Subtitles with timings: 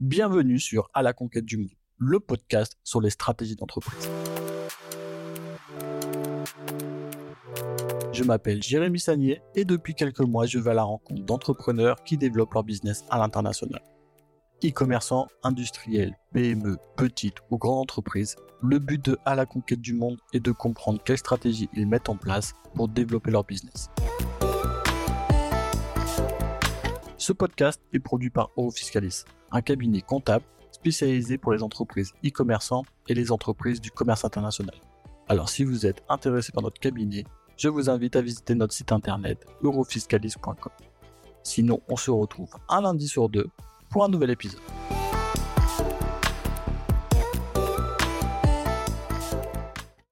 [0.00, 4.08] Bienvenue sur À la conquête du monde, le podcast sur les stratégies d'entreprise.
[8.10, 12.16] Je m'appelle Jérémy Sagnier et depuis quelques mois, je vais à la rencontre d'entrepreneurs qui
[12.16, 13.82] développent leur business à l'international.
[14.64, 20.16] E-commerçants, industriels, PME, petites ou grandes entreprises, le but de À la conquête du monde
[20.32, 23.90] est de comprendre quelles stratégies ils mettent en place pour développer leur business.
[27.18, 33.14] Ce podcast est produit par Eurofiscalis, un cabinet comptable spécialisé pour les entreprises e-commerçants et
[33.14, 34.74] les entreprises du commerce international.
[35.28, 37.24] Alors si vous êtes intéressé par notre cabinet,
[37.56, 40.72] je vous invite à visiter notre site internet eurofiscalis.com.
[41.42, 43.48] Sinon, on se retrouve un lundi sur deux
[43.90, 44.60] pour un nouvel épisode.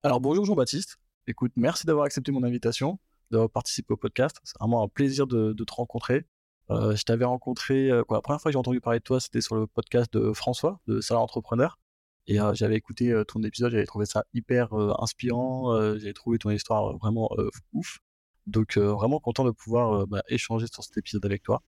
[0.02, 2.98] Alors bonjour Jean-Baptiste, écoute, merci d'avoir accepté mon invitation,
[3.30, 4.36] d'avoir participé au podcast.
[4.44, 6.26] C'est vraiment un plaisir de te rencontrer.
[6.70, 9.40] Euh, je t'avais rencontré, euh, la première fois que j'ai entendu parler de toi, c'était
[9.40, 11.78] sur le podcast de François, de Salon Entrepreneur.
[12.26, 16.98] Et euh, j'avais écouté ton épisode, j'avais trouvé ça hyper inspirant, j'avais trouvé ton histoire
[16.98, 17.30] vraiment
[17.72, 18.00] ouf.
[18.46, 21.62] Donc vraiment content de pouvoir bah, échanger sur cet épisode avec toi.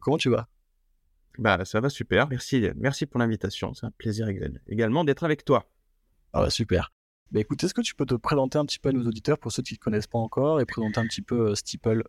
[0.00, 0.48] comment tu vas?
[1.38, 4.28] Bah ça va super, merci, merci pour l'invitation, c'est un plaisir
[4.66, 5.70] également d'être avec toi.
[6.32, 6.90] Ah bah, super.
[7.30, 9.52] Bah, écoute, est-ce que tu peux te présenter un petit peu à nos auditeurs pour
[9.52, 12.02] ceux qui ne te connaissent pas encore et présenter un petit peu Steeple?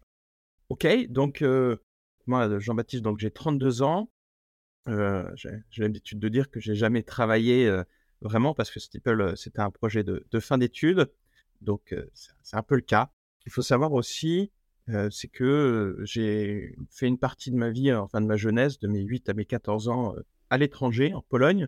[0.70, 1.44] Ok, donc
[2.30, 4.10] moi, Jean-Baptiste, donc j'ai 32 ans.
[4.88, 7.84] Euh, j'ai l'habitude de dire que j'ai jamais travaillé euh,
[8.22, 11.12] vraiment parce que Steeple, euh, c'était un projet de, fin d'études.
[11.62, 13.12] Donc, c'est un peu le cas.
[13.46, 14.50] Il faut savoir aussi,
[15.12, 19.02] c'est que j'ai fait une partie de ma vie, enfin de ma jeunesse, de mes
[19.02, 20.16] 8 à mes 14 ans,
[20.50, 21.68] à l'étranger, en Pologne.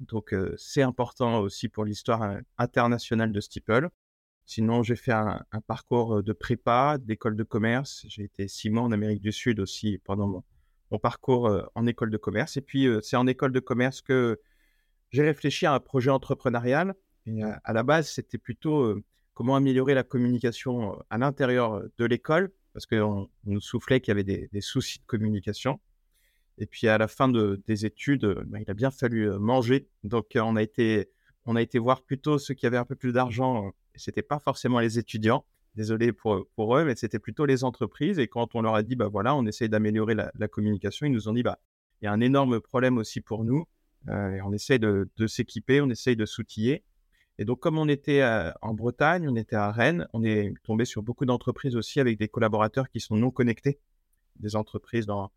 [0.00, 3.90] Donc, c'est important aussi pour l'histoire internationale de Steeple.
[4.48, 8.06] Sinon, j'ai fait un, parcours de prépa, d'école de commerce.
[8.08, 10.42] J'ai été six mois en Amérique du Sud aussi pendant
[10.90, 12.56] mon, parcours en école de commerce.
[12.56, 14.40] Et puis, c'est en école de commerce que
[15.10, 16.94] j'ai réfléchi à un projet entrepreneurial.
[17.26, 18.98] Et à la base, c'était plutôt
[19.34, 24.48] comment améliorer la communication à l'intérieur de l'école, parce qu'on nous soufflait qu'il y avait
[24.50, 25.78] des, soucis de communication.
[26.56, 29.90] Et puis à la fin des études, bah, il a bien fallu manger.
[30.04, 34.38] Donc on a été voir plutôt ceux qui avaient un peu plus d'argent c'était pas
[34.38, 35.44] forcément les étudiants,
[35.74, 38.18] désolé pour, eux, mais c'était plutôt les entreprises.
[38.18, 41.28] Et quand on leur a dit, bah voilà, on essaye d'améliorer la, communication, ils nous
[41.28, 41.58] ont dit, bah,
[42.00, 43.66] il y a un énorme problème aussi pour nous.
[44.08, 46.84] Euh, on essaye de, s'équiper, on essaye de s'outiller.
[47.38, 48.22] Et donc, comme on était
[48.62, 52.26] en Bretagne, on était à Rennes, on est tombé sur beaucoup d'entreprises aussi avec des
[52.26, 53.78] collaborateurs qui sont non connectés,
[54.40, 55.30] des entreprises dans,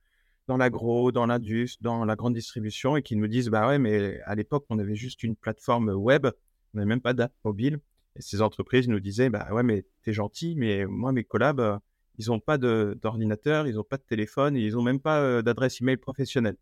[0.47, 4.19] dans l'agro, dans l'indus, dans la grande distribution, et qui nous disent, bah ouais, mais
[4.25, 7.79] à l'époque, on avait juste une plateforme web, on n'avait même pas d'app mobile.
[8.15, 11.77] Et ces entreprises nous disaient, bah ouais, mais t'es gentil, mais moi, mes collabs, euh,
[12.17, 15.81] ils n'ont pas d'ordinateur, ils n'ont pas de téléphone, ils n'ont même pas euh, d'adresse
[15.81, 16.57] email professionnelle.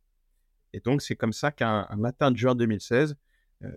[0.74, 3.16] Et donc, c'est comme ça qu'un matin de juin 2016,
[3.64, 3.72] euh,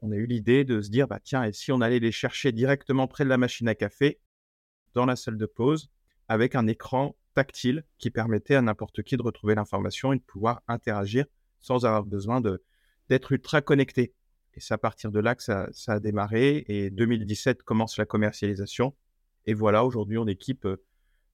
[0.00, 2.50] on a eu l'idée de se dire, bah tiens, et si on allait les chercher
[2.50, 4.20] directement près de la machine à café,
[4.94, 5.90] dans la salle de pause,
[6.28, 10.62] avec un écran tactile qui permettait à n'importe qui de retrouver l'information et de pouvoir
[10.66, 11.24] interagir
[11.60, 12.40] sans avoir besoin
[13.08, 14.12] d'être ultra connecté.
[14.54, 16.64] Et c'est à partir de là que ça, a démarré.
[16.68, 18.94] Et 2017 commence la commercialisation.
[19.46, 20.82] Et voilà, aujourd'hui, on équipe euh,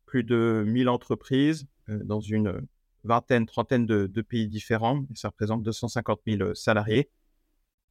[0.06, 2.66] plus de 1000 entreprises euh, dans une
[3.04, 5.04] vingtaine, trentaine de, pays différents.
[5.14, 7.10] Ça représente 250 000 euh, salariés.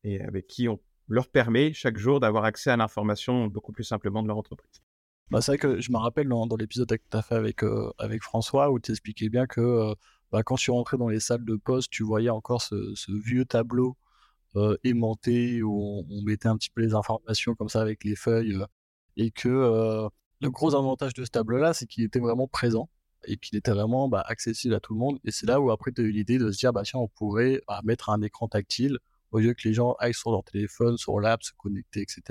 [0.03, 4.23] Et avec qui on leur permet chaque jour d'avoir accès à l'information beaucoup plus simplement
[4.23, 4.81] de leur entreprise.
[5.29, 7.61] Bah, c'est vrai que je me rappelle dans, l'épisode que tu as fait avec,
[7.97, 9.93] avec François où tu expliquais bien que
[10.31, 13.45] bah, quand je suis rentré dans les salles de poste, tu voyais encore ce, vieux
[13.45, 13.97] tableau
[14.83, 18.65] aimanté où on, mettait un petit peu les informations comme ça avec les feuilles euh,
[19.15, 20.07] et que euh,
[20.41, 22.89] le gros avantage de ce tableau-là, c'est qu'il était vraiment présent
[23.25, 25.19] et qu'il était vraiment bah, accessible à tout le monde.
[25.25, 27.07] Et c'est là où après tu as eu l'idée de se dire, bah tiens, on
[27.07, 28.99] pourrait bah, mettre un écran tactile
[29.31, 32.21] au lieu que les gens aillent sur leur téléphone, sur l'app, se connecter, etc.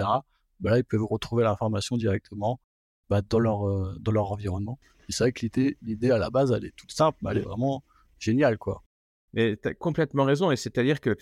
[0.61, 2.61] Bah, là, ils peuvent retrouver l'information directement
[3.11, 4.79] dans, leur, dans leur environnement.
[5.09, 5.47] C'est vrai que
[5.83, 7.85] l'idée, à la base, elle est toute simple, mais elle est vraiment
[8.19, 8.59] géniale.
[9.33, 11.17] Mais tu as complètement raison, et c'est-à-dire que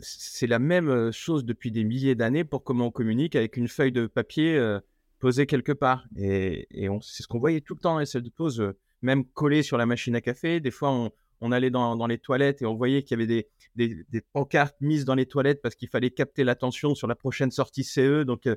[0.00, 3.92] c'est la même chose depuis des milliers d'années pour comment on communique avec une feuille
[3.92, 4.78] de papier
[5.20, 6.04] posée quelque part.
[6.16, 6.66] Et,
[7.02, 9.86] c'est ce qu'on voyait tout le temps, et celle de pause, même collée sur la
[9.86, 10.60] machine à café.
[10.60, 11.10] Des fois,
[11.40, 13.46] on, allait dans, les toilettes et on voyait qu'il y avait
[13.76, 17.84] des, pancartes mises dans les toilettes parce qu'il fallait capter l'attention sur la prochaine sortie
[17.84, 18.24] CE.
[18.24, 18.48] Donc,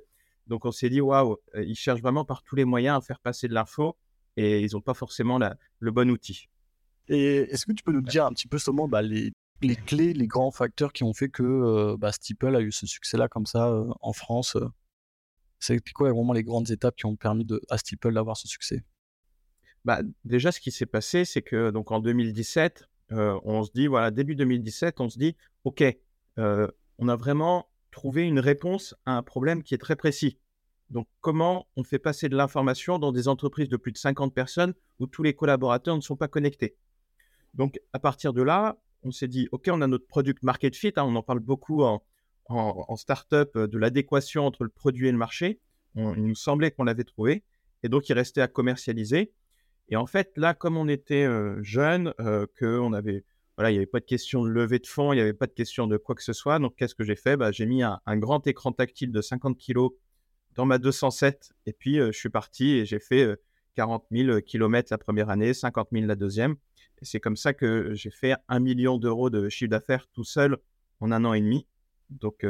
[0.47, 3.47] donc on s'est dit, waouh, ils cherchent vraiment par tous les moyens à faire passer
[3.47, 3.95] de l'info
[4.35, 5.39] et ils n'ont pas forcément
[5.79, 6.49] le bon outil.
[7.09, 10.13] Et est-ce que tu peux nous dire un petit peu seulement bah, les les clés,
[10.13, 13.45] les grands facteurs qui ont fait que euh, bah, Steeple a eu ce succès-là comme
[13.45, 14.67] ça euh, en France euh?
[15.59, 18.83] C'est quoi vraiment les grandes étapes qui ont permis à Steeple d'avoir ce succès?
[19.85, 24.11] Bah, Déjà, ce qui s'est passé, c'est que donc en 2017, on se dit, voilà,
[24.11, 25.81] début 2017, on se dit, OK,
[26.35, 30.37] on a vraiment trouvé une réponse à un problème qui est très précis.
[30.89, 34.73] Donc, comment on fait passer de l'information dans des entreprises de plus de 50 personnes
[34.99, 36.75] où tous les collaborateurs ne sont pas connectés?
[37.53, 40.93] Donc, à partir de là, on s'est dit, OK, on a notre product market fit.
[40.95, 42.03] Hein, on en parle beaucoup en,
[42.47, 45.59] en, startup de l'adéquation entre le produit et le marché.
[45.95, 47.43] il nous semblait qu'on l'avait trouvé.
[47.83, 49.33] Et donc, il restait à commercialiser.
[49.89, 51.27] Et en fait, là, comme on était
[51.61, 52.13] jeune,
[52.59, 55.21] qu'on avait voilà, il n'y avait pas de question de levée de fonds, il n'y
[55.21, 56.57] avait pas de question de quoi que ce soit.
[56.57, 57.37] Donc, qu'est-ce que j'ai fait?
[57.37, 59.89] Bah, J'ai mis un, grand écran tactile de 50 kg
[60.55, 63.27] dans ma 207 et puis je suis parti et j'ai fait
[63.75, 66.55] 40 000 km la première année, 50 000 la deuxième.
[67.03, 70.55] Et c'est comme ça que j'ai fait un million d'euros de chiffre d'affaires tout seul
[71.01, 71.67] en un an et demi.
[72.09, 72.45] Donc,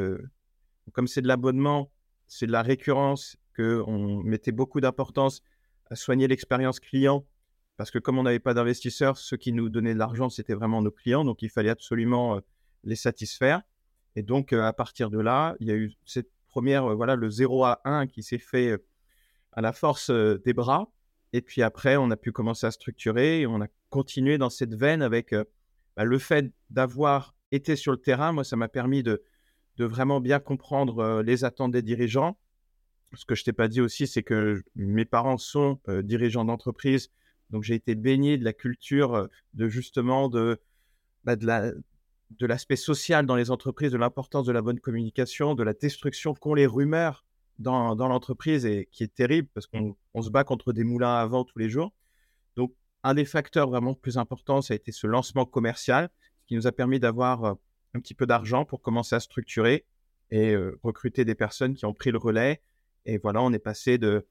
[0.92, 1.92] comme c'est de l'abonnement,
[2.28, 5.42] c'est de la récurrence, qu'on mettait beaucoup d'importance
[5.90, 7.26] à soigner l'expérience client
[7.78, 10.84] parce que comme on n'avait pas d'investisseurs, ceux qui nous donnaient de l'argent, c'était vraiment
[10.84, 12.40] nos clients, donc il fallait absolument
[12.84, 13.64] les satisfaire.
[14.16, 17.66] Et donc, à partir de là, il y a eu cette première, voilà, le 0
[17.66, 18.78] à 1 qui s'est fait
[19.54, 20.92] à la force des bras.
[21.34, 24.76] Et puis après, on a pu commencer à structurer et on a continué dans cette
[24.76, 25.34] veine avec
[25.96, 28.32] bah, le fait d'avoir été sur le terrain.
[28.32, 29.24] Moi, ça m'a permis de,
[29.78, 32.38] vraiment bien comprendre les attentes des dirigeants.
[33.16, 37.10] Ce que je t'ai pas dit aussi, c'est que mes parents sont dirigeants d'entreprise
[37.54, 40.60] donc j'ai été baigné de la culture de justement de,
[41.24, 45.74] bah, de l'aspect social dans les entreprises, de l'importance de la bonne communication, de la
[45.74, 47.24] destruction qu'ont les rumeurs
[47.60, 51.26] dans, dans l'entreprise et qui est terrible parce qu'on se bat contre des moulins à
[51.26, 51.94] vent tous les jours.
[52.56, 52.74] Donc,
[53.04, 56.10] un des facteurs vraiment plus importants, ça a été ce lancement commercial
[56.48, 57.46] qui nous a permis d'avoir
[57.94, 59.86] un petit peu d'argent pour commencer à structurer
[60.32, 62.62] et recruter des personnes qui ont pris le relais.
[63.06, 64.26] Et voilà, on est passé de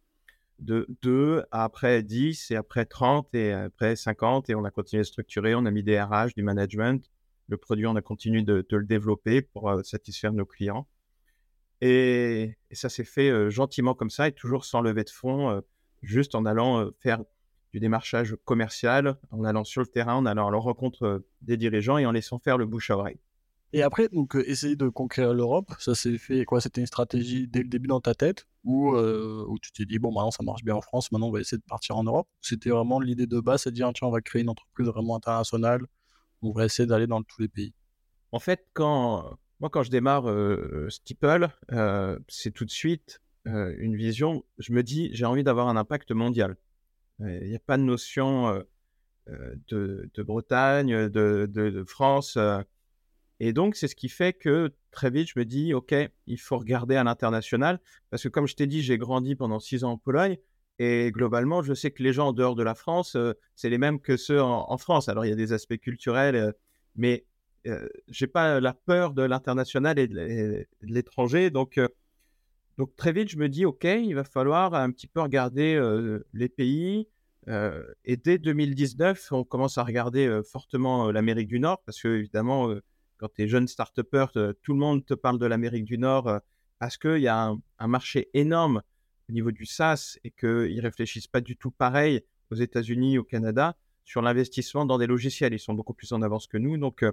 [0.63, 5.05] de 2 après 10 et après 30 et après 50 et on a continué à
[5.05, 7.05] structurer, on a mis des RH, du management.
[7.49, 10.87] Le produit, on a continué de, le développer pour euh, satisfaire nos clients.
[11.85, 15.61] Et, ça s'est fait euh, gentiment comme ça et toujours sans lever de fonds, euh,
[16.01, 17.19] juste en allant faire
[17.73, 21.99] du démarchage commercial, en allant sur le terrain, en allant à la rencontre des dirigeants
[21.99, 23.19] et en laissant faire le bouche à oreille.
[23.73, 26.61] Et après, donc, essayer de conquérir l'Europe, ça s'est fait quoi?
[26.61, 30.13] C'était une stratégie dès le début dans ta tête ou où tu t'es dit, bon,
[30.13, 32.71] maintenant ça marche bien en France, maintenant on va essayer de partir en Europe C'était
[32.71, 35.87] vraiment l'idée de base, c'est de dire, tiens, on va créer une entreprise vraiment internationale,
[36.43, 37.75] on va essayer d'aller dans tous les pays.
[38.31, 41.49] En fait, quand, moi, quand je démarre euh, Steeple,
[42.29, 44.45] c'est tout de suite une vision.
[44.59, 46.57] Je me dis, j'ai envie d'avoir un impact mondial.
[47.21, 48.65] Il n'y a pas de notion
[49.29, 52.37] de, Bretagne, de, France.
[53.39, 55.95] Et donc, c'est ce qui fait que très vite, je me dis, OK,
[56.27, 57.81] il faut regarder à l'international.
[58.11, 60.39] Parce que comme je t'ai dit, j'ai grandi pendant six ans en Pologne.
[60.81, 63.17] Et globalement, je sais que les gens en dehors de la France,
[63.55, 65.09] c'est les mêmes que ceux en, France.
[65.09, 66.53] Alors, il y a des aspects culturels,
[66.97, 67.27] mais
[67.67, 71.51] euh, j'ai pas la peur de l'international et de, l'étranger.
[71.51, 71.81] Donc,
[72.79, 75.79] donc, très vite, je me dis, OK, il va falloir un petit peu regarder
[76.33, 77.07] les pays.
[77.47, 82.75] et dès 2019, on commence à regarder fortement l'Amérique du Nord, parce que, évidemment,
[83.23, 84.01] quand tu es jeune start
[84.63, 86.39] tout le monde te parle de l'Amérique du Nord euh,
[86.81, 88.83] parce qu'il y a un, marché énorme
[89.29, 93.23] au niveau du SaaS et qu'ils ne réfléchissent pas du tout pareil aux États-Unis, au
[93.23, 95.53] Canada, sur l'investissement dans des logiciels.
[95.53, 96.77] Ils sont beaucoup plus en avance que nous.
[96.79, 97.13] Donc, euh,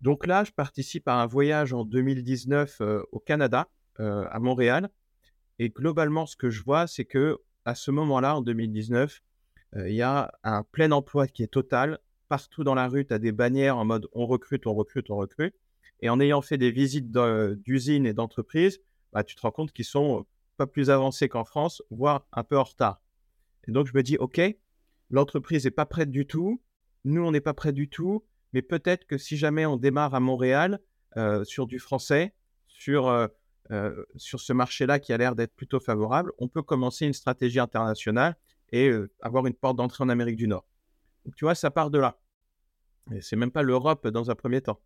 [0.00, 3.68] donc là, je participe à un voyage en 2019 euh, au Canada,
[4.00, 4.90] à Montréal.
[5.58, 9.20] Et globalement, ce que je vois, c'est que à ce moment-là, en 2019,
[9.74, 13.18] il y a un plein emploi qui est total partout dans la rue, tu as
[13.18, 15.54] des bannières en mode on recrute, on recrute, on recrute.
[16.00, 18.80] Et en ayant fait des visites d'usines et d'entreprises,
[19.12, 22.58] bah, tu te rends compte qu'ils sont pas plus avancés qu'en France, voire un peu
[22.58, 23.00] en retard.
[23.66, 24.40] Et donc, je me dis, OK,
[25.10, 26.62] l'entreprise n'est pas prête du tout,
[27.04, 30.20] nous, on n'est pas prêt du tout, mais peut-être que si jamais on démarre à
[30.20, 30.80] Montréal
[31.16, 32.34] euh, sur du français,
[32.66, 33.26] sur, euh,
[33.70, 37.60] euh, sur ce marché-là qui a l'air d'être plutôt favorable, on peut commencer une stratégie
[37.60, 38.36] internationale
[38.70, 38.90] et
[39.22, 40.66] avoir une porte d'entrée en Amérique du Nord.
[41.36, 42.18] Tu vois, ça part de là.
[43.10, 44.78] Et c'est même pas l'Europe dans un premier temps.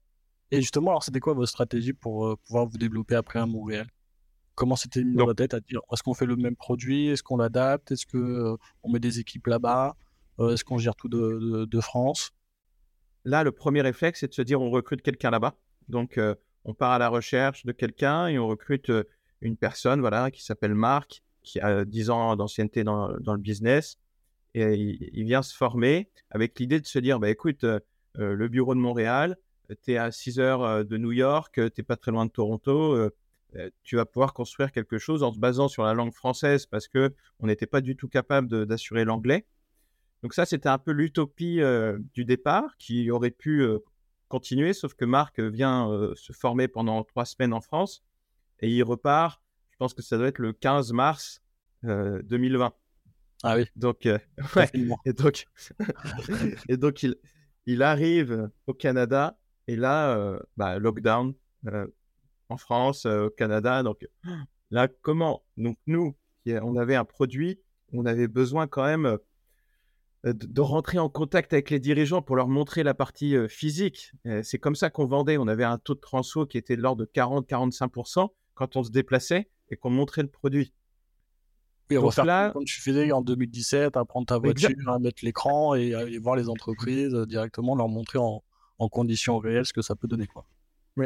[0.53, 3.89] Et justement, alors c'était quoi votre stratégie pour pouvoir vous développer après à Montréal?
[4.55, 7.09] Comment c'était mis dans la tête à dire est-ce qu'on fait le même produit?
[7.09, 7.93] Est-ce qu'on l'adapte?
[7.93, 9.97] Est-ce qu'on euh, met des équipes là-bas?
[10.41, 12.33] Euh, Est-ce qu'on gère tout de, France?
[13.25, 15.57] Là, le premier réflexe, c'est de se dire on recrute quelqu'un là-bas.
[15.89, 16.19] Donc,
[16.65, 18.91] on part à la recherche de quelqu'un et on recrute
[19.43, 23.99] une personne voilà, qui s'appelle Marc, qui a 10 ans d'ancienneté dans, le business,
[24.55, 27.81] et il, vient se former avec l'idée de se dire, bah, écoute, euh,
[28.19, 29.37] euh, le bureau de Montréal,
[29.83, 32.31] tu es à 6 heures euh, de New York, tu n'es pas très loin de
[32.31, 33.11] Toronto,
[33.83, 37.15] tu vas pouvoir construire quelque chose en se basant sur la langue française parce que
[37.39, 39.45] on n'était pas du tout capable d'assurer l'anglais.
[40.23, 41.61] Donc ça, c'était un peu l'utopie
[42.15, 43.67] du départ qui aurait pu
[44.29, 48.05] continuer, sauf que Marc vient se former pendant trois semaines en France
[48.61, 51.43] et il repart, je pense que ça doit être le 15 mars
[51.83, 52.73] 2020.
[53.43, 53.67] Ah oui.
[53.75, 54.03] Donc,
[54.57, 54.71] ouais.
[55.05, 55.47] Et donc,
[56.69, 57.17] et donc il,
[57.67, 59.37] il arrive au Canada
[59.67, 61.35] et là, bah, lockdown
[62.49, 63.83] en France, au Canada.
[63.83, 64.07] Donc
[64.71, 65.43] là, comment?
[65.57, 67.61] Donc nous, on avait un produit,
[67.93, 69.19] on avait besoin quand même
[70.25, 74.13] de, rentrer en contact avec les dirigeants pour leur montrer la partie physique.
[74.43, 75.37] C'est comme ça qu'on vendait.
[75.39, 78.91] On avait un taux de transfo qui était de l'ordre de 40-45% quand on se
[78.91, 80.73] déplaçait et qu'on montrait le produit.
[81.91, 85.75] Oui, refaire là, comme tu faisais en 2017, à prendre ta voiture, à mettre l'écran
[85.75, 88.43] et aller voir les entreprises directement, leur montrer en,
[88.91, 90.27] conditions réelles ce que ça peut donner.
[90.27, 90.45] Quoi.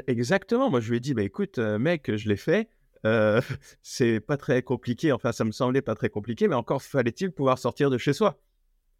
[0.07, 0.71] exactement.
[0.71, 2.69] Moi, je lui ai dit, bah, écoute, mec, je l'ai fait.
[3.83, 5.13] c'est pas très compliqué.
[5.13, 8.41] Enfin, ça me semblait pas très compliqué, mais encore fallait-il pouvoir sortir de chez soi.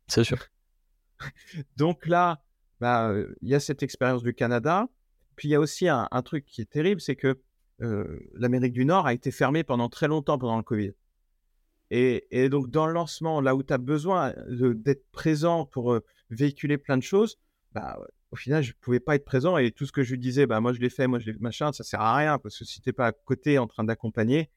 [0.09, 0.39] C'est sûr.
[1.77, 2.43] Donc là,
[2.81, 4.89] bah, il y a cette expérience du Canada.
[5.37, 7.39] Puis il y a aussi un, truc qui est terrible, c'est que
[8.35, 10.93] l'Amérique du Nord a été fermée pendant très longtemps pendant le Covid.
[11.91, 16.97] Et, donc dans le lancement, là où tu as besoin d'être présent pour véhiculer plein
[16.97, 17.39] de choses,
[17.73, 17.99] bah,
[18.31, 19.57] au final, je ne pouvais pas être présent.
[19.59, 21.39] Et tout ce que je lui disais, bah, moi je l'ai fait, moi je l'ai
[21.39, 23.85] machin, ça sert à rien parce que si tu n'es pas à côté en train
[23.85, 24.51] d'accompagner,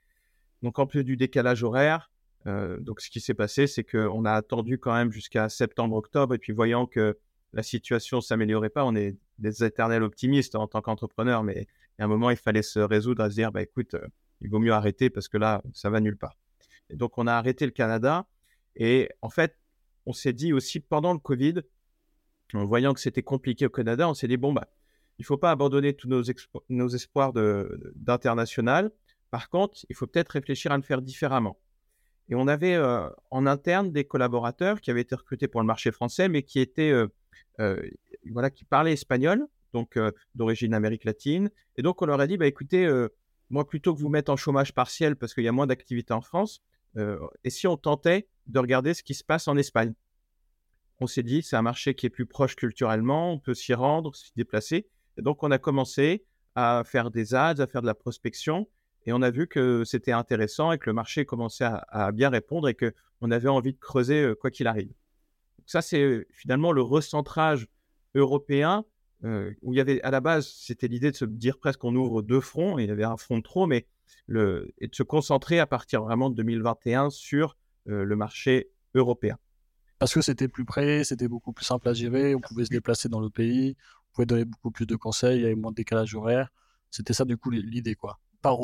[0.61, 4.31] donc en plus du décalage horaire, euh, donc, ce qui s'est passé, c'est qu'on a
[4.31, 7.17] attendu quand même jusqu'à septembre-octobre, et puis voyant que
[7.53, 11.67] la situation s'améliorait pas, on est des éternels optimistes en tant qu'entrepreneur, mais
[11.97, 14.07] à un moment, il fallait se résoudre à se dire, bah écoute, euh,
[14.41, 16.37] il vaut mieux arrêter parce que là, ça va nulle part.
[16.89, 18.27] Et donc, on a arrêté le Canada,
[18.75, 19.57] et en fait,
[20.05, 21.61] on s'est dit aussi pendant le Covid,
[22.53, 24.67] en voyant que c'était compliqué au Canada, on s'est dit, bon, bah,
[25.17, 26.23] il faut pas abandonner tous nos,
[26.69, 28.91] nos espoirs d'international.
[29.29, 31.59] Par contre, il faut peut-être réfléchir à le faire différemment.
[32.29, 32.79] Et on avait
[33.31, 36.93] en interne des collaborateurs qui avaient été recrutés pour le marché français, mais qui étaient,
[38.31, 39.97] voilà, qui parlaient espagnol, donc
[40.35, 41.49] d'origine Amérique latine.
[41.75, 42.87] Et donc on leur a dit, bah écoutez,
[43.49, 46.21] moi plutôt que vous mettre en chômage partiel parce qu'il y a moins d'activité en
[46.21, 46.61] France,
[47.43, 49.93] et si on tentait de regarder ce qui se passe en Espagne?
[50.99, 54.15] On s'est dit, c'est un marché qui est plus proche culturellement, on peut s'y rendre,
[54.15, 54.87] s'y déplacer.
[55.17, 58.67] Et donc on a commencé à faire des ads, à faire de la prospection.
[59.05, 62.67] Et on a vu que c'était intéressant et que le marché commençait à, bien répondre
[62.67, 64.93] et qu'on avait envie de creuser quoi qu'il arrive.
[65.65, 67.67] ça, c'est finalement le recentrage
[68.15, 68.85] européen
[69.23, 72.21] où il y avait à la base, c'était l'idée de se dire presque qu'on ouvre
[72.21, 73.87] deux fronts, il y avait un front de trop, mais
[74.29, 79.37] et de se concentrer à partir vraiment de 2021 sur le marché européen.
[79.97, 83.09] Parce que c'était plus près, c'était beaucoup plus simple à gérer, on pouvait se déplacer
[83.09, 83.75] dans le pays,
[84.09, 86.49] on pouvait donner beaucoup plus de conseils, il y avait moins de décalage horaire.
[86.89, 88.55] C'était ça du coup l'idée quoi pas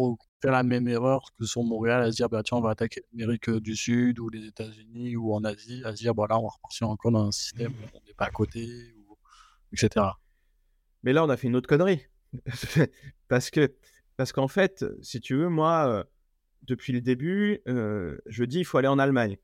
[0.41, 3.01] faire la même erreur que sur Montréal à se dire bah tiens on va attaquer
[3.12, 6.44] l'Amérique du Sud ou les États-Unis ou en Asie à se dire voilà bah, on
[6.44, 8.67] va repartir encore dans un système où on n'est pas à côté
[9.72, 10.05] etc.
[11.03, 12.01] Mais là on a fait une autre connerie
[13.27, 13.75] parce que
[14.17, 16.05] parce qu'en fait si tu veux moi
[16.63, 19.38] depuis le début je dis il faut aller en Allemagne.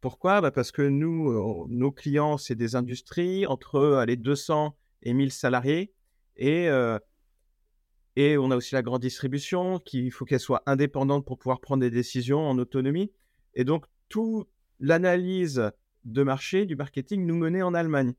[0.00, 0.40] pourquoi?
[0.40, 5.92] Bah Parce que nous, nos clients, c'est des industries entre les 200 et 1000 salariés.
[6.36, 6.68] Et
[8.16, 11.80] et on a aussi la grande distribution, qu'il faut qu'elle soit indépendante pour pouvoir prendre
[11.80, 13.10] des décisions en autonomie.
[13.54, 14.48] Et donc, toute
[14.80, 15.70] l'analyse
[16.04, 18.14] de marché, du marketing, nous menait en Allemagne.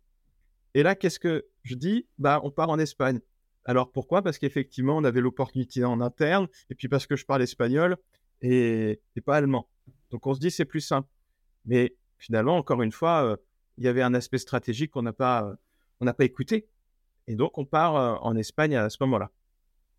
[0.73, 2.07] Et là, qu'est-ce que je dis?
[2.17, 3.19] Bah, on part en Espagne.
[3.65, 4.21] Alors pourquoi?
[4.21, 7.97] Parce qu'effectivement, on avait l'opportunité en interne, et puis parce que je parle espagnol
[8.41, 9.69] et, pas allemand.
[10.12, 11.07] Donc on se dit c'est plus simple.
[11.65, 13.38] Mais finalement, encore une fois, euh,
[13.77, 15.55] il y avait un aspect stratégique qu'on n'a pas,
[16.01, 16.67] n'a pas écouté.
[17.27, 19.31] Et donc on part euh, en Espagne à ce moment-là.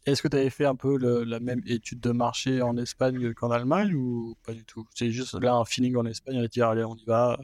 [0.07, 3.51] Est-ce que tu avais fait un peu la même étude de marché en Espagne qu'en
[3.51, 4.87] Allemagne ou pas du tout?
[4.95, 7.41] C'est juste là un feeling en Espagne à dire allez on y va.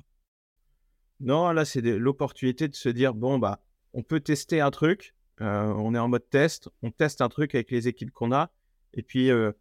[1.21, 3.61] Non, là c'est l'opportunité de se dire bon bah
[3.95, 7.55] on peut tester un truc, euh, on est en mode test, on teste un truc
[7.55, 8.51] avec les équipes qu'on a.
[8.93, 9.53] Et puis euh,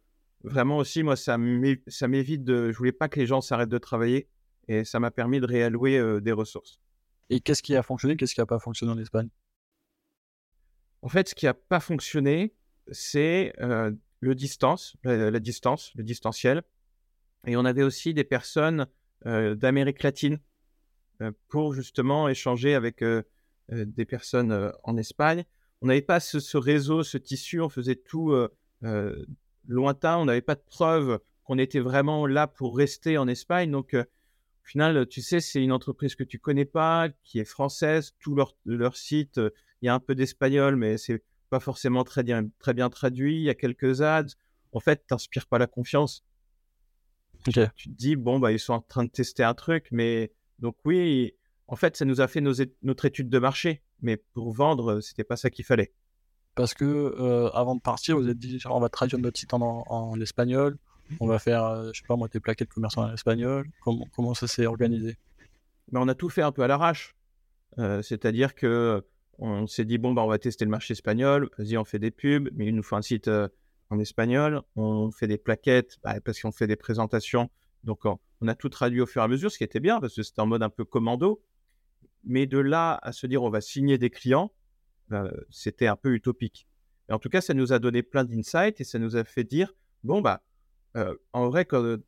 [0.44, 4.28] vraiment aussi moi ça m'évite de je voulais pas que les gens s'arrêtent de travailler
[4.68, 6.80] et ça m'a permis de réallouer euh, des ressources.
[7.30, 9.28] Et qu'est-ce qui a fonctionné, qu'est-ce qui n'a pas fonctionné en Espagne?
[11.02, 12.54] En fait, ce qui n'a pas fonctionné,
[12.90, 16.62] c'est le distance, la, distance, le distanciel.
[17.46, 18.86] Et on avait aussi des personnes
[19.24, 20.38] d'Amérique latine
[21.48, 23.04] pour justement échanger avec
[23.70, 25.44] des personnes en Espagne.
[25.82, 28.34] On n'avait pas ce, réseau, ce tissu, on faisait tout
[29.68, 33.70] lointain, on n'avait pas de preuves qu'on était vraiment là pour rester en Espagne.
[33.70, 38.14] Donc, au final, tu sais, c'est une entreprise que tu connais pas, qui est française,
[38.20, 39.40] tout leur, leur site,
[39.82, 43.36] il y a un peu d'espagnol, mais c'est pas forcément très bien, très bien traduit,
[43.36, 44.34] il y a quelques ads.
[44.72, 46.24] En fait, t'inspires pas la confiance.
[47.44, 50.76] Tu te dis, bon, bah, ils sont en train de tester un truc, mais, Donc
[50.84, 51.34] oui,
[51.66, 55.36] en fait, ça nous a fait notre étude de marché, mais pour vendre, c'était pas
[55.36, 55.92] ça qu'il fallait.
[56.54, 60.78] Parce que avant de partir, vous êtes dit, on va traduire notre site en, espagnol,
[61.18, 63.68] on va faire, je sais pas moi, des plaquettes commerçants en espagnol.
[63.82, 65.16] Comment, comment ça s'est organisé?
[65.90, 67.16] Mais On a tout fait un peu à l'arrache.
[67.76, 69.04] C'est-à-dire que
[69.40, 72.10] on s'est dit, bon, bah, on va tester le marché espagnol, vas-y, on fait des
[72.10, 73.28] pubs, mais il nous faut un site
[73.90, 77.50] en espagnol, on fait des plaquettes bah, parce qu'on fait des présentations.
[77.84, 80.14] Donc, on, a tout traduit au fur et à mesure, ce qui était bien parce
[80.14, 81.42] que c'était en mode un peu commando.
[82.24, 84.52] Mais de là à se dire on va signer des clients,
[85.08, 86.68] bah, c'était un peu utopique.
[87.10, 89.74] en tout cas, ça nous a donné plein d'insights et ça nous a fait dire
[90.04, 90.42] bon, bah,
[90.96, 91.98] euh, en vrai, quand,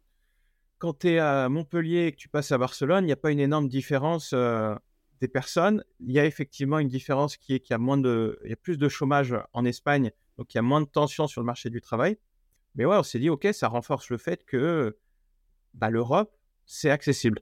[0.79, 3.31] quand tu es à Montpellier et que tu passes à Barcelone, il n'y a pas
[3.31, 4.75] une énorme différence euh,
[5.23, 5.83] des personnes.
[6.01, 8.53] Il y a effectivement une différence qui est qu'il y a moins de, il y
[8.53, 11.47] a plus de chômage en Espagne donc il y a moins de tension sur le
[11.47, 12.19] marché du travail.
[12.75, 14.99] Mais ouais, on s'est dit, OK, ça renforce le fait que
[15.75, 17.41] bah, l'Europe, c'est accessible.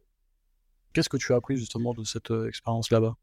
[0.92, 3.16] Qu'est-ce que tu as appris justement de cette euh, expérience là-bas?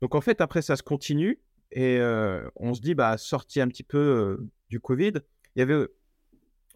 [0.00, 1.40] Donc en fait, après, ça se continue
[1.70, 5.12] et euh, on se dit, bah, sorti un petit peu euh, du Covid,
[5.54, 5.86] il y avait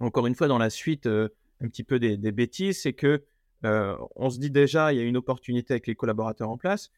[0.01, 1.29] encore une fois dans la suite un
[1.69, 3.25] petit peu des, des bêtises, c'est que
[3.63, 6.91] on se dit déjà, il y a une opportunité avec les collaborateurs en place,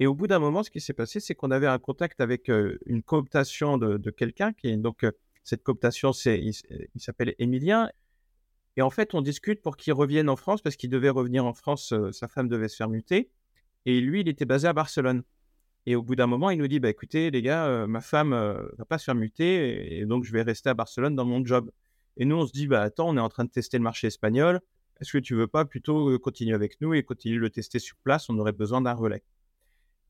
[0.00, 2.48] et au bout d'un moment, ce qui s'est passé, c'est qu'on avait un contact avec
[2.48, 5.06] une cooptation de, quelqu'un qui donc
[5.44, 6.52] cette cooptation, il,
[6.96, 7.90] s'appelle Emilien.
[8.76, 11.52] Et en fait, on discute pour qu'il revienne en France parce qu'il devait revenir en
[11.52, 11.94] France.
[12.12, 13.30] sa femme devait se faire muter
[13.86, 15.22] et lui, il était basé à Barcelone.
[15.86, 18.84] Et au bout d'un moment, il nous dit bah écoutez les gars, ma femme va
[18.86, 21.70] pas se faire muter et, donc je vais rester à Barcelone dans mon job.
[22.16, 24.08] Et nous, on se dit bah attends, on est en train de tester le marché
[24.08, 24.60] espagnol.
[25.00, 28.30] Est-ce que tu veux pas plutôt continuer avec nous et continuer le tester sur place?
[28.30, 29.24] On aurait besoin d'un relais.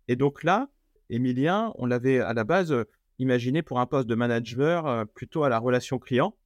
[0.09, 0.69] Et donc là,
[1.11, 2.75] Emilien, on l'avait à la base
[3.19, 6.37] imaginé pour un poste de manager plutôt à la relation client.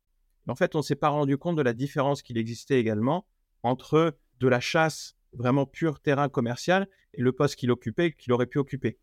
[0.47, 3.27] en fait, on ne s'est pas rendu compte de la différence qu'il existait également
[3.63, 8.47] entre de la chasse vraiment pure terrain commercial et le poste qu'il occupait, qu'il aurait
[8.47, 8.99] pu occuper.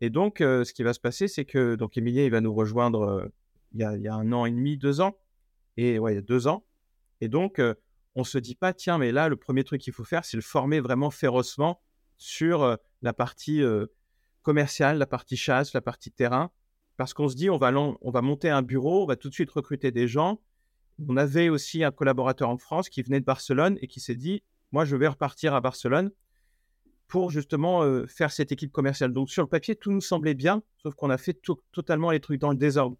[0.00, 3.30] Et donc, ce qui va se passer, c'est que donc Emilien, il va nous rejoindre
[3.72, 5.16] il, y a, un an et demi, deux ans,
[5.76, 6.64] et ouais, il y a deux ans.
[7.20, 7.60] Et donc,
[8.14, 10.42] on se dit pas, tiens, mais là, le premier truc qu'il faut faire, c'est le
[10.42, 11.80] former vraiment férocement
[12.16, 13.62] sur la partie
[14.42, 16.50] commerciale, la partie chasse, la partie terrain,
[16.96, 19.34] parce qu'on se dit on va, on va monter un bureau, on va tout de
[19.34, 20.40] suite recruter des gens.
[21.08, 24.44] On avait aussi un collaborateur en France qui venait de Barcelone et qui s'est dit
[24.70, 26.10] moi je vais repartir à Barcelone
[27.08, 29.12] pour justement faire cette équipe commerciale.
[29.12, 31.38] Donc sur le papier tout nous semblait bien, sauf qu'on a fait
[31.72, 32.96] totalement les trucs dans le désordre.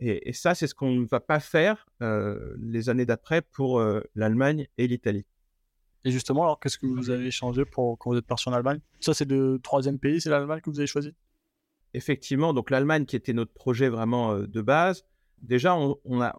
[0.00, 3.82] Et, et ça c'est ce qu'on ne va pas faire les années d'après pour
[4.14, 5.26] l'Allemagne et l'Italie.
[6.04, 8.80] Et justement, alors, qu'est-ce que vous avez changé pour quand vous êtes parti en Allemagne?
[9.00, 11.12] Ça, c'est le troisième pays, c'est l'Allemagne que vous avez choisi?
[11.94, 15.04] Effectivement, donc l'Allemagne qui était notre projet vraiment euh, de base.
[15.42, 16.38] Déjà, on, a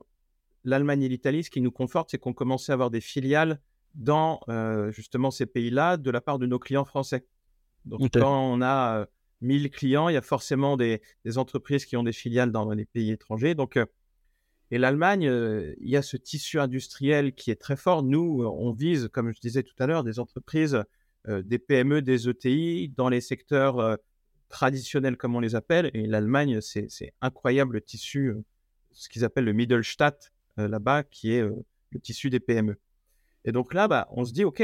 [0.64, 1.44] l'Allemagne et l'Italie.
[1.44, 3.60] Ce qui nous conforte, c'est qu'on commençait à avoir des filiales
[3.96, 7.26] dans euh, justement ces pays-là de la part de nos clients français.
[7.86, 9.08] Donc, quand on a
[9.42, 12.70] 1000 euh, clients, il y a forcément des, des, entreprises qui ont des filiales dans
[12.72, 13.56] les pays étrangers.
[13.56, 13.80] Donc,
[14.72, 15.24] et l'Allemagne,
[15.80, 18.04] il y a ce tissu industriel qui est très fort.
[18.04, 20.84] Nous, on vise, comme je disais tout à l'heure, des entreprises,
[21.28, 23.98] des PME, des ETI dans les secteurs
[24.48, 25.90] traditionnels, comme on les appelle.
[25.96, 28.36] Et l'Allemagne, c'est incroyable le tissu,
[28.92, 32.78] ce qu'ils appellent le Mittelstadt là-bas, qui est le tissu des PME.
[33.46, 34.62] Et donc là, bah, on se dit, OK,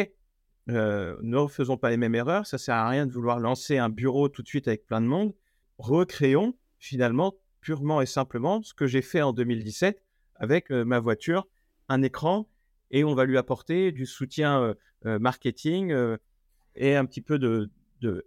[0.68, 2.46] ne refaisons pas les mêmes erreurs.
[2.46, 5.08] Ça sert à rien de vouloir lancer un bureau tout de suite avec plein de
[5.08, 5.34] monde.
[5.78, 10.02] Recréons finalement purement et simplement ce que j'ai fait en 2017
[10.36, 11.48] avec ma voiture,
[11.88, 12.50] un écran,
[12.92, 15.94] et on va lui apporter du soutien marketing
[16.76, 17.70] et un petit peu de,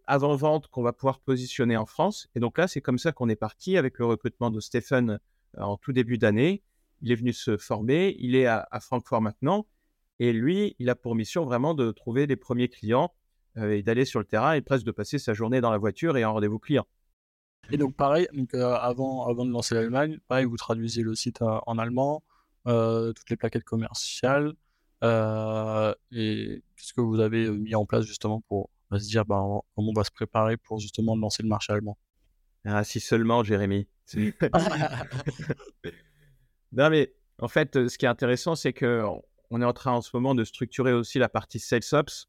[0.06, 2.28] avant-vente qu'on va pouvoir positionner en France.
[2.34, 5.20] Et donc là, c'est comme ça qu'on est parti avec le recrutement de Stéphane
[5.56, 6.62] en tout début d'année.
[7.00, 9.66] Il est venu se former, il est à, Francfort maintenant,
[10.18, 13.12] et lui, il a pour mission vraiment de trouver les premiers clients
[13.56, 16.24] et d'aller sur le terrain et presque de passer sa journée dans la voiture et
[16.24, 16.86] en rendez-vous client.
[17.70, 21.42] Et donc pareil, donc, euh, avant, avant de lancer l'Allemagne, pareil, vous traduisez le site
[21.42, 22.22] euh, en allemand,
[22.66, 24.54] euh, toutes les plaquettes commerciales.
[25.02, 29.42] et qu'est-ce que vous avez mis en place justement pour se dire bah,
[29.74, 31.98] comment on va se préparer pour justement lancer le marché allemand?
[32.64, 33.86] Ah, si seulement, Jérémy.
[36.72, 39.04] non, mais en fait, ce qui est intéressant, c'est que
[39.50, 42.28] on est en train en ce moment de structurer aussi la partie sales ops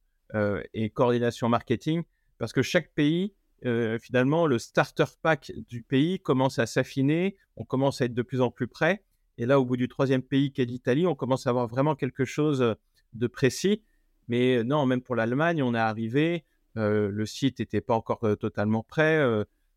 [0.74, 2.04] et coordination marketing,
[2.38, 3.34] parce que chaque pays
[3.66, 8.22] euh, finalement, le starter pack du pays commence à s'affiner, on commence à être de
[8.22, 9.04] plus en plus près.
[9.38, 11.96] Et là, au bout du troisième pays qui est l'Italie, on commence à avoir vraiment
[11.96, 12.74] quelque chose euh,
[13.14, 13.84] de précis.
[14.28, 18.84] Mais euh, non, même pour l'Allemagne, on est arrivé, le site n'était pas encore totalement
[18.84, 19.22] prêt.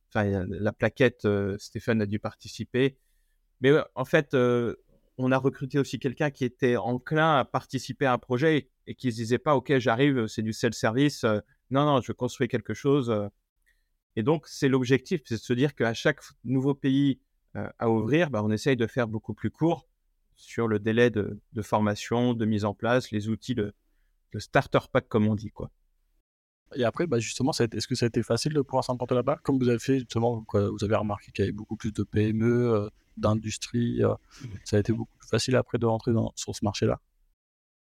[0.09, 1.27] Enfin, la plaquette,
[1.59, 2.97] Stéphane a dû participer.
[3.61, 4.37] Mais en fait,
[5.19, 9.13] on a recruté aussi quelqu'un qui était enclin à participer à un projet et qui
[9.13, 11.25] se disait pas, OK, j'arrive, c'est du self-service.
[11.71, 13.15] non, non, je construis quelque chose.
[14.17, 17.21] Et donc, c'est l'objectif, c'est de se dire qu'à chaque nouveau pays
[17.55, 19.87] à ouvrir, bah, on essaye de faire beaucoup plus court
[20.35, 23.73] sur le délai de, formation, de mise en place, les outils de,
[24.39, 25.51] starter pack, comme on dit.
[25.51, 25.71] quoi.
[26.75, 29.39] Et après, bah justement, est-ce que ça a été facile de pouvoir s'implanter là-bas?
[29.43, 32.89] Comme vous avez fait, justement, vous avez remarqué qu'il y avait beaucoup plus de PME,
[33.17, 34.03] d'industrie.
[34.65, 37.01] ça a été beaucoup plus facile après de rentrer dans, sur ce marché-là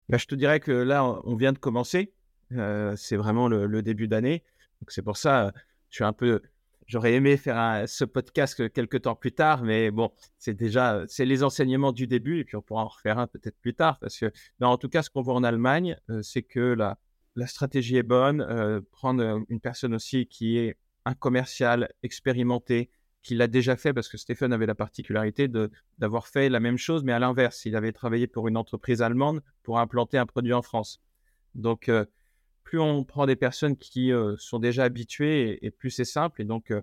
[0.08, 2.14] bah, Je te dirais que là, on vient de commencer.
[2.52, 4.44] c'est vraiment le, le début d'année.
[4.82, 5.52] Donc c'est pour ça,
[5.90, 6.42] je suis un peu
[6.90, 11.44] J'aurais aimé faire ce podcast quelques temps plus tard, mais bon, c'est déjà c'est les
[11.44, 14.32] enseignements du début et puis on pourra en refaire un peut-être plus tard parce que
[14.60, 16.98] en tout cas, ce qu'on voit en Allemagne, euh, c'est que la,
[17.36, 18.42] la stratégie est bonne.
[18.42, 22.90] Euh, prendre une personne aussi qui est un commercial expérimenté,
[23.22, 25.50] qui l'a déjà fait parce que Stéphane avait la particularité
[25.98, 29.42] d'avoir fait la même chose, mais à l'inverse, il avait travaillé pour une entreprise allemande
[29.64, 31.02] pour implanter un produit en France.
[31.56, 32.06] Donc euh,
[32.64, 36.42] plus on prend des personnes qui euh, sont déjà habituées et, plus c'est simple.
[36.42, 36.82] Et donc euh,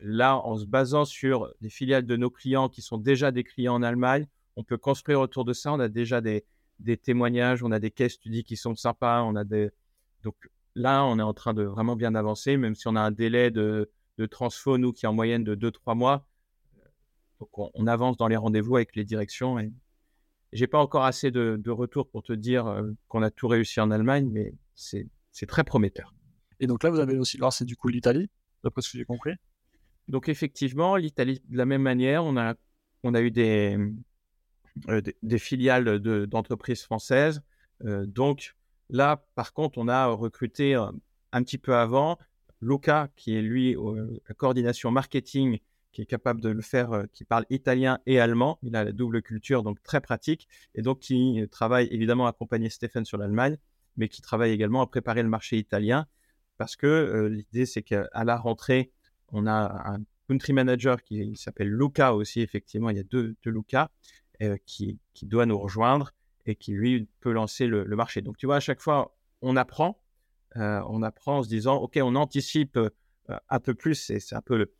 [0.00, 3.74] là, en se basant sur des filiales de nos clients qui sont déjà des clients
[3.74, 4.26] en Allemagne,
[4.56, 5.72] on peut construire autour de ça.
[5.72, 6.44] On a déjà des,
[7.02, 9.70] témoignages, on a des caisses studies qui sont sympas, on a des
[10.22, 10.34] donc
[10.74, 13.50] là, on est en train de vraiment bien avancer, même si on a un délai
[13.50, 16.26] de, de transfo, nous, qui est en moyenne de 2-3 mois.
[17.40, 19.58] Donc, on, avance dans les rendez-vous avec les directions.
[19.60, 19.72] Et
[20.52, 23.80] j'ai pas encore assez de, de retours pour te dire euh, qu'on a tout réussi
[23.80, 25.08] en Allemagne, mais c'est
[25.46, 26.14] très prometteur.
[26.60, 28.28] Et donc là, vous avez aussi lancé du coup l'Italie,
[28.64, 29.32] d'après ce que j'ai compris?
[30.08, 32.54] Donc effectivement, l'Italie, de la même manière, on a,
[33.04, 33.78] on a eu des,
[34.88, 37.40] euh, des, filiales d'entreprises françaises.
[37.84, 38.56] Euh, donc
[38.90, 42.18] là, par contre, on a recruté un petit peu avant
[42.60, 43.76] Luca, qui est lui
[44.28, 45.58] la coordination marketing,
[45.92, 48.58] qui est capable de le faire, qui parle italien et allemand.
[48.62, 50.48] Il a la double culture, donc très pratique.
[50.74, 53.56] Et donc qui travaille évidemment à accompagner Stéphane sur l'Allemagne
[53.98, 56.06] mais qui travaille également à préparer le marché italien.
[56.56, 58.90] Parce que euh, l'idée, c'est qu'à la rentrée,
[59.32, 63.50] on a un country manager qui s'appelle Luca aussi, effectivement, il y a deux, deux
[63.50, 63.90] Luca,
[64.42, 66.12] euh, qui, qui, doit nous rejoindre
[66.46, 68.22] et qui, lui, peut lancer le, marché.
[68.22, 70.00] Donc, tu vois, à chaque fois, on apprend.
[70.56, 72.78] Euh, on apprend en se disant, OK, on anticipe
[73.48, 73.94] un peu plus.
[73.94, 74.72] C'est un peu le,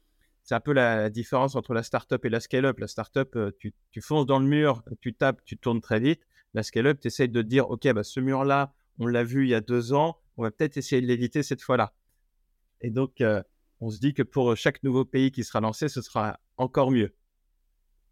[0.43, 2.79] c'est un peu la, différence entre la startup et la scale-up.
[2.79, 6.23] La startup, tu, tu fonces dans le mur, tu tapes, tu tournes très vite.
[6.55, 9.55] La scale-up, tu essayes de dire, OK, bah, ce mur-là, on l'a vu il y
[9.55, 11.95] a deux ans, on va peut-être essayer de l'éviter cette fois-là.
[12.81, 13.43] Et donc, euh,
[13.81, 17.15] on se dit que pour chaque nouveau pays qui sera lancé, ce sera encore mieux.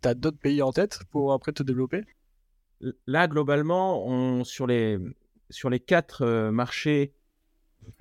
[0.03, 2.05] Tu as d'autres pays en tête pour après te développer?
[3.07, 4.99] Là, globalement, on, sur, les,
[5.51, 7.15] sur les quatre euh, marchés,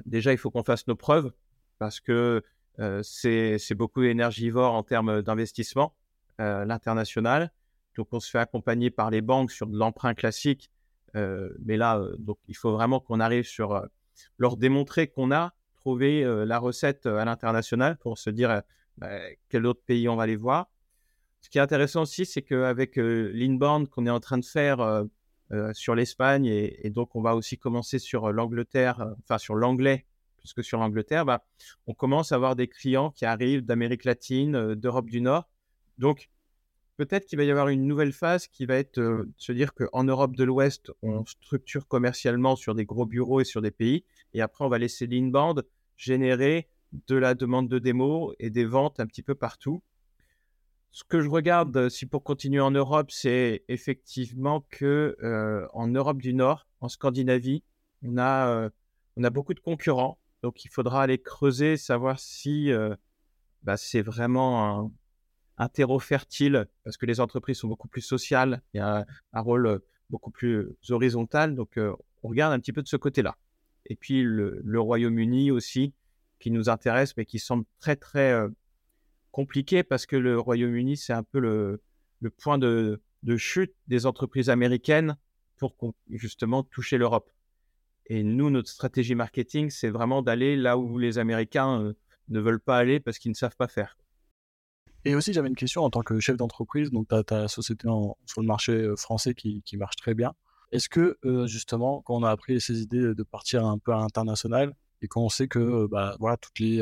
[0.05, 1.31] déjà, il faut qu'on fasse nos preuves
[1.79, 2.43] parce que
[2.79, 5.95] euh, c'est beaucoup énergivore en termes d'investissement,
[6.39, 7.51] l'international.
[7.95, 10.69] Donc, on se fait accompagner par les banques sur de l'emprunt classique
[11.15, 13.85] euh, mais là, euh, donc, il faut vraiment qu'on arrive sur euh,
[14.37, 18.63] leur démontrer qu'on a trouvé la recette à l'international pour se dire
[18.97, 19.19] bah,
[19.49, 20.67] quel autre pays on va aller voir.
[21.41, 25.05] Ce qui est intéressant aussi, c'est qu'avec l'inbound qu'on est en train de faire
[25.73, 30.05] sur l'Espagne et, donc on va aussi commencer sur l'Angleterre, enfin sur l'anglais
[30.45, 31.43] plus que sur l'Angleterre, bah,
[31.87, 35.49] on commence à avoir des clients qui arrivent d'Amérique latine, d'Europe du Nord.
[35.97, 36.29] Donc
[36.97, 39.73] peut-être qu'il va y avoir une nouvelle phase qui va être euh, de se dire
[39.73, 44.03] qu'en Europe de l'Ouest, on structure commercialement sur des gros bureaux et sur des pays,
[44.33, 45.65] et après on va laisser l'inbound
[45.97, 46.69] générer
[47.07, 49.81] de la demande de démo et des ventes un petit peu partout.
[50.95, 55.87] Ce que je regarde, euh, si pour continuer en Europe, c'est effectivement que euh, en
[55.87, 57.63] Europe du Nord, en Scandinavie,
[58.01, 58.69] on a,
[59.17, 62.71] on a beaucoup de concurrents, donc il faudra aller creuser, savoir si
[63.63, 64.91] bah, c'est vraiment un,
[65.57, 69.41] un terreau fertile parce que les entreprises sont beaucoup plus sociales, il y a un
[69.41, 69.79] rôle euh,
[70.09, 71.55] beaucoup plus horizontal.
[71.55, 73.37] Donc, euh, on regarde un petit peu de ce côté-là.
[73.85, 75.93] Et puis, le, Royaume-Uni aussi,
[76.39, 78.49] qui nous intéresse, mais qui semble très, très euh,
[79.35, 81.81] compliqué parce que le Royaume-Uni, c'est un peu le,
[82.37, 83.01] point de,
[83.35, 85.17] chute des entreprises américaines
[85.57, 85.75] pour
[86.09, 87.29] justement toucher l'Europe.
[88.05, 91.93] Et nous, notre stratégie marketing, c'est vraiment d'aller là où les Américains
[92.29, 93.97] ne veulent pas aller parce qu'ils ne savent pas faire.
[95.03, 96.89] Et aussi, j'avais une question en tant que chef d'entreprise.
[96.89, 97.89] Donc, tu as ta société
[98.25, 100.33] sur le marché euh, français qui, marche très bien.
[100.71, 103.97] Est-ce que, euh, justement, quand on a appris ces idées de partir un peu à
[103.97, 106.81] l'international et quand on sait que euh, bah, voilà, toutes, les,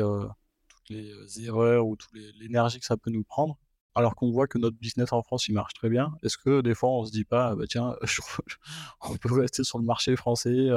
[0.90, 3.58] les erreurs ou toute l'énergie que ça peut nous prendre,
[3.94, 6.74] alors qu'on voit que notre business en France, il marche très bien, est-ce que des
[6.74, 7.96] fois, on se dit pas, bah, tiens,
[9.02, 10.70] on peut rester sur le marché français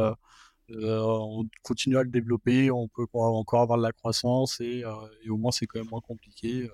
[0.69, 4.83] on continue à le développer, on peut encore avoir de la croissance et,
[5.29, 6.69] au moins c'est quand même moins compliqué.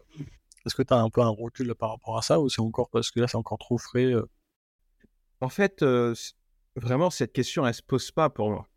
[0.65, 2.89] Est-ce que tu as un peu un recul par rapport à ça ou c'est encore
[2.89, 4.27] parce que là c'est encore trop frais euh,
[5.41, 5.83] en fait,
[6.77, 8.69] vraiment, cette question, elle se pose pas pour moi.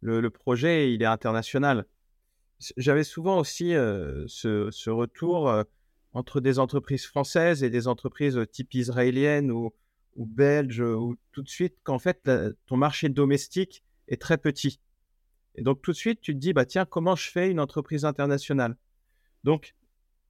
[0.00, 1.84] Le, projet, il est international.
[2.76, 5.64] J'avais souvent aussi ce, retour
[6.12, 9.72] entre des entreprises françaises et des entreprises type israéliennes ou,
[10.16, 12.30] ou belges, ou tout de suite qu'en fait,
[12.66, 14.80] ton marché domestique est très petit.
[15.56, 18.04] Et donc, tout de suite, tu te dis, bah, tiens, comment je fais une entreprise
[18.04, 18.76] internationale?
[19.44, 19.74] Donc,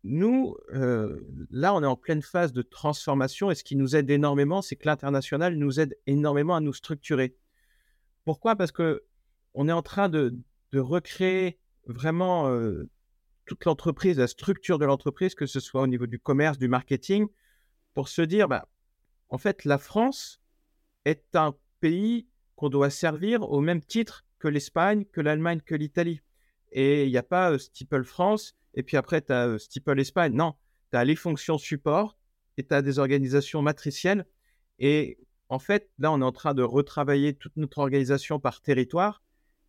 [0.05, 0.57] nous,
[1.51, 4.77] là, on est en pleine phase de transformation et ce qui nous aide énormément, c'est
[4.77, 7.37] que l'international nous aide énormément à nous structurer.
[8.25, 8.57] Pourquoi?
[8.57, 9.05] Parce que
[9.55, 10.37] on est en train de,
[10.75, 12.89] recréer vraiment euh,
[13.45, 17.27] toute l'entreprise, la structure de l'entreprise, que ce soit au niveau du commerce, du marketing,
[17.95, 18.69] pour se dire, bah,
[19.29, 20.41] en fait, la France
[21.05, 26.21] est un pays qu'on doit servir au même titre que l'Espagne, que l'Allemagne, que l'Italie.
[26.73, 30.35] Et il n'y a pas euh, France et puis après, tu as Steeple Espagne.
[30.35, 30.55] Non,
[30.93, 32.17] tu as les fonctions support
[32.59, 34.27] et tu as des organisations matricielles.
[34.79, 35.19] Et
[35.49, 39.23] en fait, là, on est en train de retravailler toute notre organisation par territoire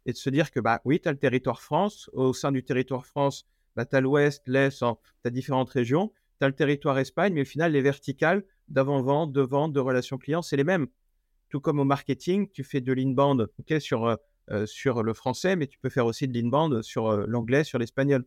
[0.08, 2.10] et de se dire que, bah oui, tu as le territoire France.
[2.14, 4.86] Au sein du territoire France, bah, tu as l'Ouest, l'Est, tu
[5.26, 6.12] as différentes régions.
[6.40, 10.18] Tu as le territoire Espagne, mais au final, les verticales d'avant-vente, de vente, de relations
[10.18, 10.88] clients, c'est les mêmes.
[11.50, 14.16] Tout comme au marketing, tu fais de l'inbound ok, sur, euh,
[14.52, 17.78] euh, sur le français, mais tu peux faire aussi de l'inbound sur euh, l'anglais, sur
[17.78, 18.24] l'espagnol.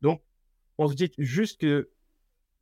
[0.00, 0.20] Donc,
[0.78, 1.90] on se dit juste que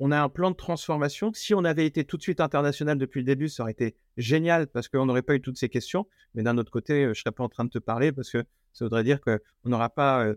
[0.00, 1.30] on a un plan de transformation.
[1.34, 4.66] Si on avait été tout de suite international depuis le début, ça aurait été génial
[4.66, 6.06] parce qu'on n'aurait pas eu toutes ces questions.
[6.34, 8.42] Mais d'un autre côté, je ne serais pas en train de te parler parce que
[8.72, 10.34] ça voudrait dire qu'on n'aura pas euh,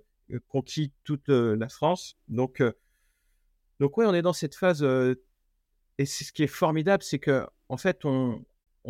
[0.49, 2.17] conquis toute euh, la France.
[2.27, 2.73] Donc, euh,
[3.79, 4.83] donc oui, on est dans cette phase.
[5.97, 8.43] et ce qui est formidable, c'est que en fait, on,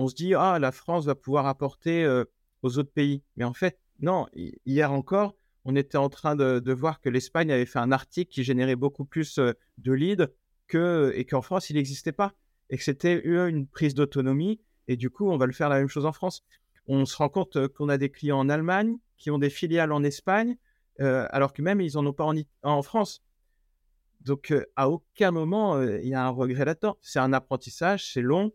[0.08, 2.24] se dit ah la France va pouvoir apporter
[2.64, 3.22] aux autres pays.
[3.38, 4.26] Mais en fait, non.
[4.66, 8.44] Hier encore, on était en train de, voir que l'Espagne avait fait un article qui
[8.44, 10.28] générait beaucoup plus euh, de leads
[10.68, 12.34] que, et qu'en France, il n'existait pas.
[12.70, 14.62] Et que c'était une prise d'autonomie.
[14.88, 16.44] Et du coup, on va le faire la même chose en France.
[16.88, 19.92] On se rend compte euh, qu'on a des clients en Allemagne qui ont des filiales
[19.94, 20.58] en Espagne,
[21.00, 22.26] euh, alors que même ils n'en ont pas
[22.64, 23.24] en, France.
[24.22, 26.98] Donc, à aucun moment, il y a un regret là-dedans.
[27.02, 28.52] C'est un apprentissage, c'est long.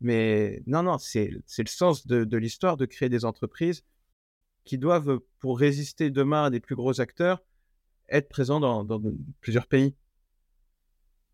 [0.00, 3.84] mais non, non, c'est le sens de l'histoire de créer des entreprises
[4.68, 7.42] qui doivent, pour résister demain à des plus gros acteurs,
[8.10, 9.00] être présents dans,
[9.40, 9.94] plusieurs pays.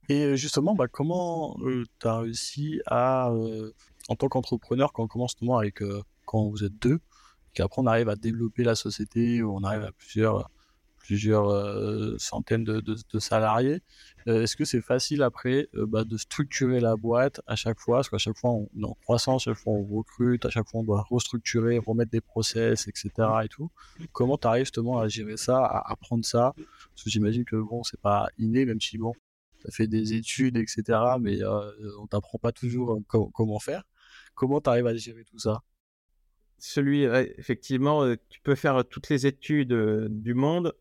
[0.08, 1.56] Et justement, bah, comment
[2.00, 3.32] tu as réussi à,
[4.08, 5.82] en tant qu'entrepreneur, quand on commence notamment avec
[6.24, 7.00] quand vous êtes deux,
[7.54, 10.50] qu'après on arrive à développer la société, où on arrive à plusieurs,
[10.98, 13.82] plusieurs euh, centaines de, salariés.
[14.26, 17.98] Euh, est-ce que c'est facile après euh, bah, de structurer la boîte à chaque fois?
[17.98, 20.68] Parce qu'à chaque fois, on est en croissance, à chaque fois, on recrute, à chaque
[20.68, 23.10] fois, on doit restructurer, remettre des process, etc.
[23.44, 23.70] Et tout.
[24.12, 26.54] Comment tu arrives justement à gérer ça, à apprendre ça?
[26.56, 29.12] Parce que j'imagine que bon, c'est pas inné, même si bon,
[29.64, 30.98] tu fait des études, etc.
[31.20, 31.38] Mais
[31.98, 33.84] on t'apprend pas toujours comment faire.
[34.34, 35.62] Comment tu arrives à gérer tout ça?
[36.58, 39.74] Celui, effectivement, tu peux faire toutes les études
[40.08, 40.74] du monde,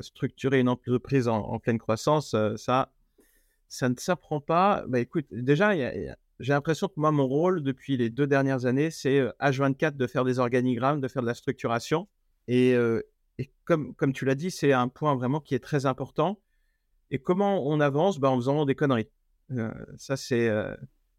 [0.00, 2.92] structurer une entreprise en, pleine croissance, ça,
[3.68, 4.84] ça ne s'apprend pas.
[4.86, 9.22] Bah, écoute, déjà, j'ai l'impression que moi, mon rôle depuis les deux dernières années, c'est
[9.40, 12.08] H24 de faire des organigrammes, de faire de la structuration.
[12.46, 12.76] Et,
[13.64, 16.40] comme, comme tu l'as dit, c'est un point vraiment qui est très important.
[17.14, 18.18] Et comment on avance?
[18.18, 19.08] Bah, En faisant des conneries.
[19.96, 20.50] ça, c'est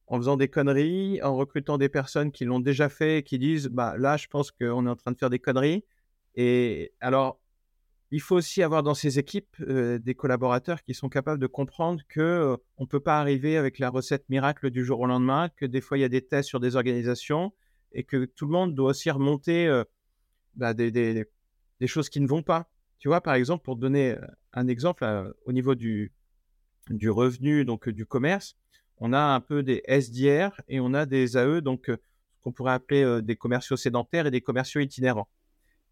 [0.08, 3.68] en faisant des conneries, en recrutant des personnes qui l'ont déjà fait et qui disent
[3.68, 5.86] bah là je pense qu'on est en train de faire des conneries.
[6.36, 7.40] Et alors
[8.12, 12.02] il faut aussi avoir dans ces équipes euh, des collaborateurs qui sont capables de comprendre
[12.08, 15.66] que euh, on peut pas arriver avec la recette miracle du jour au lendemain, que
[15.66, 17.52] des fois il y a des tests sur des organisations
[17.94, 19.84] et que tout le monde doit aussi remonter euh,
[20.54, 21.26] bah, des,
[21.88, 22.70] choses qui ne vont pas.
[23.00, 24.16] Tu vois, par exemple, pour donner
[24.54, 26.12] un exemple au niveau du,
[26.90, 28.56] revenu, donc du commerce,
[28.98, 31.92] on a un peu des SDR et on a des AE, donc
[32.42, 35.28] qu'on pourrait appeler des commerciaux sédentaires et des commerciaux itinérants.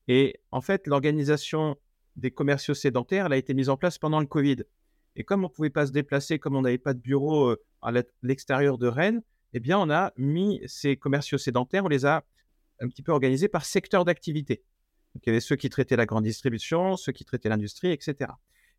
[0.08, 1.78] Et en fait, l'organisation
[2.16, 4.64] des commerciaux sédentaires, elle a été mise en place pendant le Covid.
[5.16, 7.92] Et comme on ne pouvait pas se déplacer, comme on n'avait pas de bureau à
[8.22, 9.22] l'extérieur de Rennes,
[9.54, 12.24] eh bien, on a mis ces commerciaux sédentaires, on les a
[12.80, 14.64] un petit peu organisés par secteur d'activité.
[15.14, 18.32] Donc, il y avait ceux qui traitaient la grande distribution, ceux qui traitaient l'industrie, etc.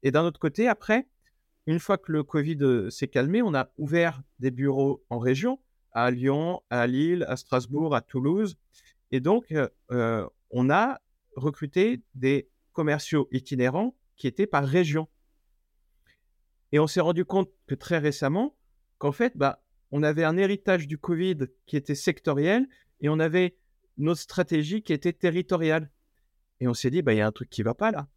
[0.03, 1.07] Et d'un autre côté, après,
[1.66, 5.61] une fois que le Covid euh, s'est calmé, on a ouvert des bureaux en région,
[5.92, 8.59] à Lyon, à Lille, à Strasbourg, à Toulouse.
[9.12, 11.01] Et donc, euh, euh, on a
[11.37, 15.09] recruté des commerciaux itinérants qui étaient par région.
[16.73, 18.57] Et on s'est rendu compte que très récemment,
[18.99, 22.66] qu'en fait, bah, on avait un héritage du Covid qui était sectoriel
[23.01, 23.57] et on avait
[23.97, 25.90] notre stratégie qui était territoriale.
[26.61, 28.09] Et on s'est dit, bah, il y a un truc qui va pas là.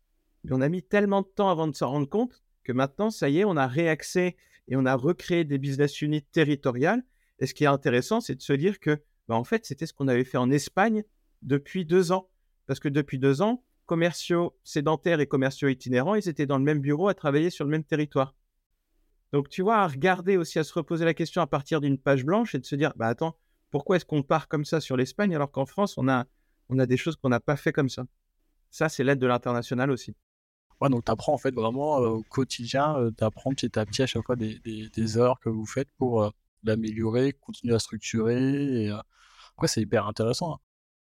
[0.44, 3.30] Mais on a mis tellement de temps avant de s'en rendre compte que maintenant, ça
[3.30, 4.36] y est, on a réaxé
[4.68, 7.04] et on a recréé des business units territoriales.
[7.40, 9.94] Et ce qui est intéressant, c'est de se dire que, bah, en fait, c'était ce
[9.94, 11.04] qu'on avait fait en Espagne
[11.42, 12.30] depuis deux ans.
[12.66, 16.82] Parce que depuis deux ans, commerciaux sédentaires et commerciaux itinérants, ils étaient dans le même
[16.82, 18.36] bureau à travailler sur le même territoire.
[19.34, 22.24] Donc, tu vois, à regarder aussi, à se reposer la question à partir d'une page
[22.24, 23.38] blanche et de se dire, bah attends,
[23.72, 26.26] pourquoi est-ce qu'on part comme ça sur l'Espagne alors qu'en France, on a,
[26.70, 28.06] on a des choses qu'on n'a pas fait comme ça?
[28.72, 30.16] Ça, c'est l'aide de l'international aussi.
[30.82, 33.86] Ouais, donc tu apprends en fait vraiment euh, au quotidien, euh, tu apprends petit à
[33.86, 36.30] petit à chaque fois des, des, heures que vous faites pour euh,
[36.64, 38.86] l'améliorer, continuer à structurer.
[38.86, 38.92] Et,
[39.56, 40.60] après, c'est hyper intéressant hein,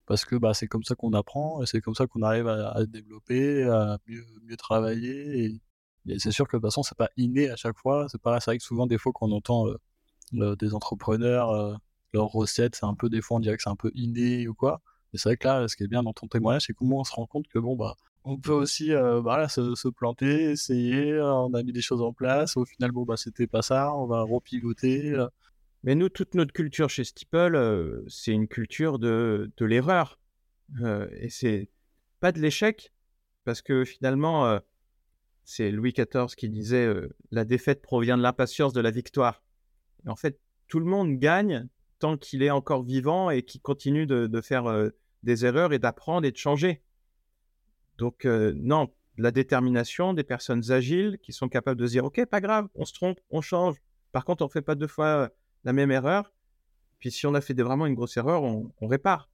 [0.06, 2.84] parce que bah, c'est comme ça qu'on apprend et c'est comme ça qu'on arrive à,
[2.86, 5.44] développer, à mieux, mieux travailler.
[6.06, 8.08] Et, c'est sûr que de toute façon, c'est pas inné à chaque fois.
[8.10, 9.66] C'est pas, vrai que souvent, des fois, quand on entend
[10.32, 11.78] des entrepreneurs,
[12.12, 14.54] leurs recettes, c'est un peu, des fois, on dirait que c'est un peu inné ou
[14.54, 14.80] quoi.
[15.12, 17.04] Mais c'est vrai que là, ce qui est bien dans ton témoignage, c'est comment on
[17.04, 21.32] se rend compte que bon, bah, on peut aussi euh, bah, se, planter, essayer, euh,
[21.32, 24.06] on a mis des choses en place, au final, bon, bah, c'était pas ça, on
[24.06, 25.10] va repiloter.
[25.10, 25.26] Euh.
[25.82, 30.20] Mais nous, toute notre culture chez Steeple, c'est une culture de, de l'erreur.
[30.80, 31.68] et c'est
[32.20, 32.92] pas de l'échec,
[33.44, 34.60] parce que finalement,
[35.44, 36.88] c'est Louis XIV qui disait
[37.32, 39.42] La défaite provient de l'impatience de la victoire.
[40.06, 41.66] En fait, tout le monde gagne
[41.98, 44.66] tant qu'il est encore vivant et qu'il continue de, de faire
[45.22, 46.82] des erreurs et d'apprendre et de changer.
[47.98, 52.40] Donc, euh, non, la détermination des personnes agiles qui sont capables de dire, OK, pas
[52.40, 53.76] grave, on se trompe, on change.
[54.12, 55.30] Par contre, on ne fait pas deux fois
[55.64, 56.32] la même erreur.
[56.98, 59.28] Puis si on a fait vraiment une grosse erreur, on, répare.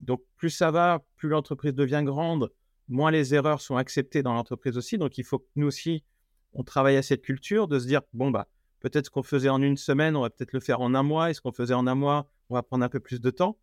[0.00, 2.52] Donc, plus ça va, plus l'entreprise devient grande,
[2.88, 4.98] moins les erreurs sont acceptées dans l'entreprise aussi.
[4.98, 6.04] Donc, il faut que nous aussi,
[6.52, 8.48] on travaille à cette culture de se dire, bon, bah,
[8.80, 11.30] peut-être ce qu'on faisait en une semaine, on va peut-être le faire en un mois.
[11.30, 13.58] Et ce qu'on faisait en un mois, on va prendre un peu plus de temps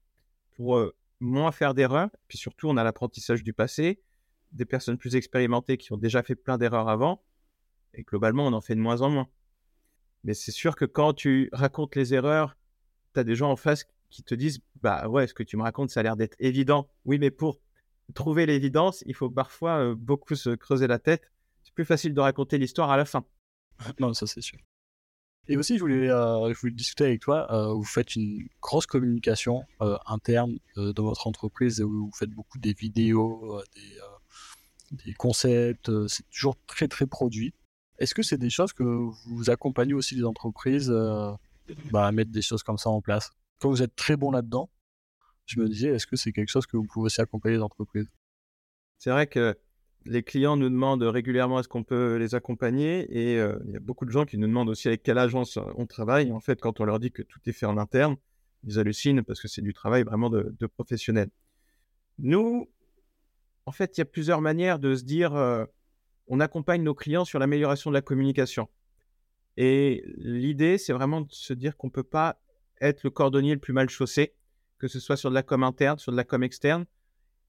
[0.55, 2.09] pour euh, moins faire d'erreurs.
[2.27, 4.01] Puis surtout, on a l'apprentissage du passé,
[4.51, 7.23] des personnes plus expérimentées qui ont déjà fait plein d'erreurs avant.
[7.93, 9.27] Et globalement, on en fait de moins en moins.
[10.23, 12.57] Mais c'est sûr que quand tu racontes les erreurs,
[13.13, 15.63] tu as des gens en face qui te disent Bah ouais, ce que tu me
[15.63, 16.89] racontes, ça a l'air d'être évident.
[17.05, 17.59] Oui, mais pour
[18.13, 21.31] trouver l'évidence, il faut parfois euh, beaucoup se creuser la tête.
[21.63, 23.25] C'est plus facile de raconter l'histoire à la fin.
[23.99, 24.59] non, ça c'est sûr.
[25.49, 27.51] Et aussi, je voulais, euh, je voulais discuter avec toi.
[27.51, 32.59] Euh, vous faites une grosse communication euh, interne dans votre entreprise où vous faites beaucoup
[32.59, 35.91] des vidéos, des, des, concepts.
[36.07, 37.53] c'est toujours très très produit.
[37.99, 40.89] Est-ce que c'est des choses que vous accompagnez aussi les entreprises
[41.91, 43.31] bah, à mettre des choses comme ça en place?
[43.59, 44.69] Quand vous êtes très bon là-dedans,
[45.45, 48.07] je me disais, est-ce que c'est quelque chose que vous pouvez aussi accompagner les entreprises?
[48.97, 49.57] C'est vrai que
[50.05, 54.05] les clients nous demandent régulièrement est-ce qu'on peut les accompagner et il y a beaucoup
[54.05, 56.31] de gens qui nous demandent aussi avec quelle agence on travaille.
[56.31, 58.15] En fait, quand on leur dit que tout est fait en interne,
[58.63, 61.29] ils hallucinent parce que c'est du travail vraiment de, professionnel.
[62.19, 62.69] Nous,
[63.65, 65.33] en fait, il y a plusieurs manières de se dire
[66.27, 68.69] on accompagne nos clients sur l'amélioration de la communication.
[69.57, 72.39] Et l'idée, c'est vraiment de se dire qu'on ne peut pas
[72.81, 74.33] être le cordonnier le plus mal chaussé,
[74.79, 76.85] que ce soit sur de la com interne, sur de la com externe.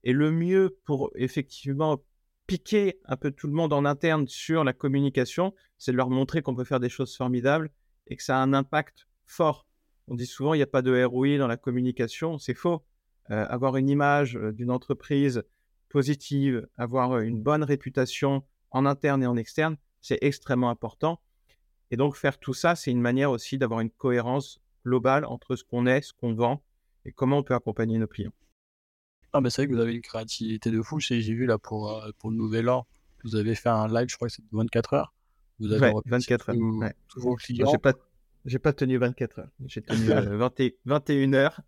[0.03, 2.03] Et le mieux pour effectivement
[2.47, 6.41] piquer un peu tout le monde en interne sur la communication, c'est de leur montrer
[6.41, 7.71] qu'on peut faire des choses formidables
[8.07, 9.65] et que ça a un impact fort.
[10.07, 12.83] On dit souvent il n'y a pas de ROI dans la communication, c'est faux.
[13.31, 15.43] Euh, avoir une image euh, d'une entreprise
[15.89, 21.19] positive, avoir euh, une bonne réputation en interne et en externe, c'est extrêmement important.
[21.89, 25.63] Et donc faire tout ça, c'est une manière aussi d'avoir une cohérence globale entre ce
[25.63, 26.63] qu'on est, ce qu'on vend
[27.05, 28.33] et comment on peut accompagner nos clients.
[29.35, 31.01] Ah, mais c'est vrai que vous avez une créativité de fou.
[31.01, 32.87] J'ai vu là pour, euh, pour le nouvel an,
[33.25, 35.13] vous avez fait un live, je crois que c'était 24 heures.
[35.59, 36.91] Vous avez 24 heures.
[37.09, 37.69] Tous, vos clients.
[37.69, 37.91] J'ai pas,
[38.45, 39.49] j'ai pas tenu 24 heures.
[39.65, 41.61] J'ai tenu 21 euh, heures.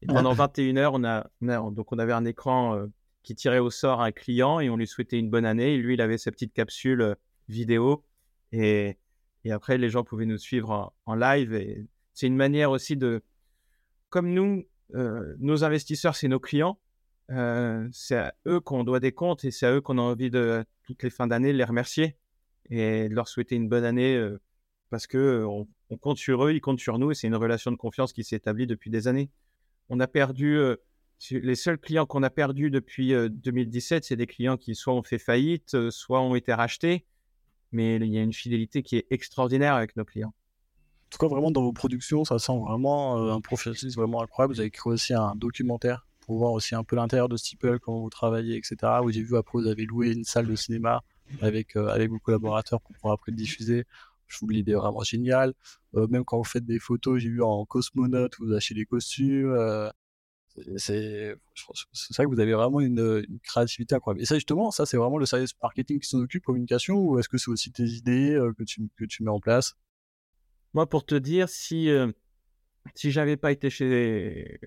[0.00, 1.30] Et pendant 21 heures, on a,
[1.70, 2.86] donc on avait un écran euh,
[3.22, 5.74] qui tirait au sort un client et on lui souhaitait une bonne année.
[5.74, 7.14] Et lui, il avait sa petite capsule
[7.48, 8.04] vidéo.
[8.50, 8.98] Et,
[9.44, 11.54] et après, les gens pouvaient nous suivre en, live.
[11.54, 13.22] Et c'est une manière aussi de,
[14.10, 16.80] comme nous, nos investisseurs, c'est nos clients.
[17.92, 20.64] C'est à eux qu'on doit des comptes et c'est à eux qu'on a envie de
[20.84, 22.16] toutes les fins d'année les remercier
[22.68, 24.22] et de leur souhaiter une bonne année
[24.90, 25.66] parce que on,
[25.98, 28.36] compte sur eux, ils comptent sur nous et c'est une relation de confiance qui s'est
[28.36, 29.30] établie depuis des années.
[29.88, 30.58] On a perdu
[31.30, 35.18] les seuls clients qu'on a perdus depuis 2017, c'est des clients qui soit ont fait
[35.18, 37.06] faillite, soit ont été rachetés,
[37.70, 40.34] mais il y a une fidélité qui est extraordinaire avec nos clients.
[40.34, 44.54] En tout cas, vraiment dans vos productions, ça sent vraiment un professionnalisme vraiment incroyable.
[44.54, 46.06] Vous avez créé aussi un documentaire
[46.38, 48.76] voir aussi un peu l'intérieur de Steeple, comment vous travaillez, etc.
[49.02, 51.02] Où j'ai vu après, vous avez loué une salle de cinéma
[51.40, 53.84] avec, euh, avec vos collaborateurs pour pouvoir après le diffuser.
[54.26, 55.54] Je trouve l'idée vraiment géniale.
[55.94, 59.50] Euh, même quand vous faites des photos, j'ai vu en cosmonaute, vous achetez des costumes.
[59.50, 59.90] Euh,
[60.76, 61.34] c'est
[61.92, 64.22] ça que vous avez vraiment une, créativité incroyable.
[64.22, 67.28] Et ça, justement, ça, c'est vraiment le service marketing qui s'en occupe, communication, ou est-ce
[67.28, 69.74] que c'est aussi tes idées que, tu, que tu mets en place?
[70.74, 71.88] Moi, pour te dire, si
[72.94, 74.58] si j'avais pas été chez,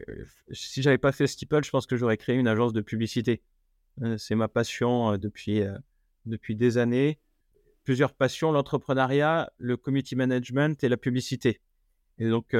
[0.52, 3.42] si j'avais pas fait Steeple, je pense que j'aurais créé une agence de publicité.
[4.18, 5.62] C'est ma passion depuis
[6.26, 7.20] depuis des années.
[7.84, 11.62] Plusieurs passions l'entrepreneuriat, le community management et la publicité.
[12.18, 12.56] Et donc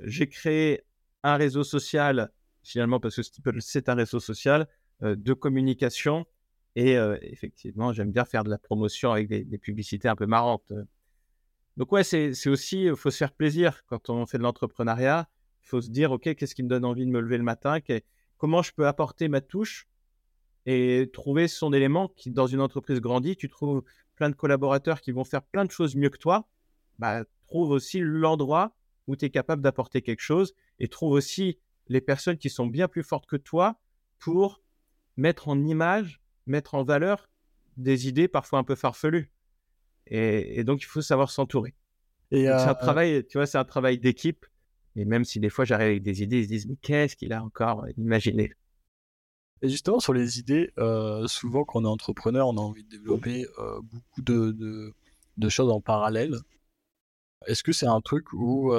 [0.00, 0.84] j'ai créé
[1.22, 2.30] un réseau social
[2.62, 4.66] finalement parce que Steeple c'est un réseau social
[5.02, 6.26] de communication
[6.74, 10.72] et effectivement j'aime bien faire de la promotion avec des publicités un peu marrantes.
[11.76, 15.28] Donc ouais, c'est aussi, il faut se faire plaisir quand on fait de l'entrepreneuriat.
[15.62, 17.78] Il faut se dire, OK, qu'est-ce qui me donne envie de me lever le matin?
[18.38, 19.86] Comment je peux apporter ma touche
[20.64, 23.82] et trouver son élément qui, dans une entreprise grandie, tu trouves
[24.16, 26.48] plein de collaborateurs qui vont faire plein de choses mieux que toi.
[26.98, 28.74] Bah, trouve aussi l'endroit
[29.06, 31.58] où tu es capable d'apporter quelque chose et trouve aussi
[31.88, 33.78] les personnes qui sont bien plus fortes que toi
[34.18, 34.62] pour
[35.16, 37.28] mettre en image, mettre en valeur
[37.76, 39.30] des idées parfois un peu farfelues.
[40.08, 41.74] Et, donc, il faut savoir s'entourer.
[42.30, 44.46] C'est un euh, travail, tu vois, c'est un travail d'équipe.
[44.96, 47.32] Et même si des fois j'arrive avec des idées, ils se disent, mais qu'est-ce qu'il
[47.32, 48.52] a encore imaginé
[49.62, 52.88] Et justement, sur les idées, euh, souvent quand on est entrepreneur, on a envie de
[52.88, 54.94] développer euh, beaucoup de,
[55.36, 56.36] de, choses en parallèle.
[57.46, 58.72] Est-ce que c'est un truc où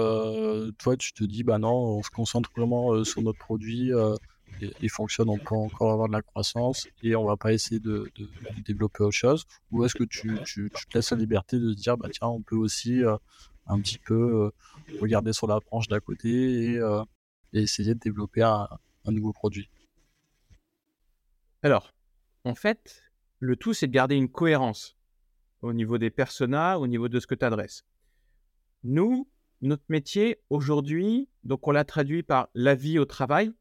[0.79, 3.91] toi tu te dis, bah non, on se concentre vraiment sur notre produit,
[4.81, 8.11] il fonctionne, on peut encore avoir de la croissance et on va pas essayer de,
[8.65, 12.27] développer autre chose Ou est-ce que tu, te laisses la liberté de dire, bah tiens,
[12.27, 13.15] on peut aussi euh,
[13.67, 17.03] un petit peu euh, regarder sur la branche d'à côté et, euh,
[17.53, 18.67] essayer de développer un,
[19.05, 19.69] nouveau produit?
[21.63, 21.93] Alors,
[22.43, 23.03] en fait,
[23.39, 24.97] le tout, c'est de garder une cohérence
[25.61, 27.85] au niveau des personas, au niveau de ce que tu adresses.
[28.83, 29.27] Nous,
[29.61, 33.53] notre métier aujourd'hui, donc on l'a traduit par la vie au travail,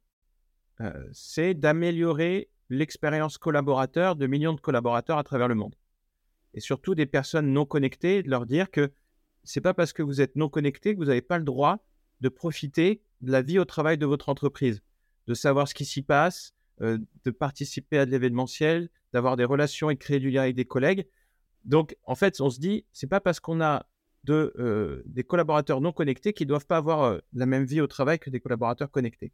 [1.13, 5.75] c'est d'améliorer l'expérience collaborateur de millions de collaborateurs à travers le monde.
[6.55, 8.93] Et surtout des personnes non connectées, de leur dire que
[9.45, 11.85] c'est pas parce que vous êtes non connecté que vous n'avez pas le droit
[12.21, 14.83] de profiter de la vie au travail de votre entreprise,
[15.27, 19.91] de savoir ce qui s'y passe, euh, de participer à de l'événementiel, d'avoir des relations
[19.91, 21.07] et créer du lien avec des collègues.
[21.65, 23.87] Donc, en fait, on se dit, c'est pas parce qu'on a
[24.29, 28.31] euh, des collaborateurs non connectés qu'ils doivent pas avoir la même vie au travail que
[28.31, 29.33] des collaborateurs connectés.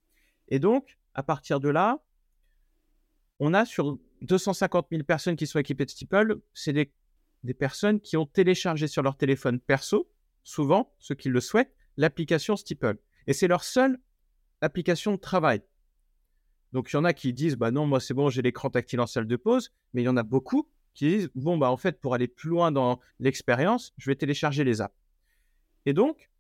[0.53, 2.05] Et donc, à partir de là,
[3.41, 8.19] on a sur 250 000 personnes qui sont équipées de Steeple, c'est des, personnes qui
[8.19, 10.11] ont téléchargé sur leur téléphone perso,
[10.43, 12.99] souvent, ceux qui le souhaitent, l'application Steeple.
[13.27, 13.99] Et c'est leur seule
[14.61, 15.63] application de travail.
[16.73, 19.01] Donc il y en a qui disent, bah non, moi c'est bon, j'ai l'écran tactile
[19.01, 21.79] en salle de pause, mais il y en a beaucoup qui disent, bon, bah en
[21.79, 24.95] fait, pour aller plus loin dans l'expérience, je vais télécharger les apps.
[25.87, 26.31] Et donc,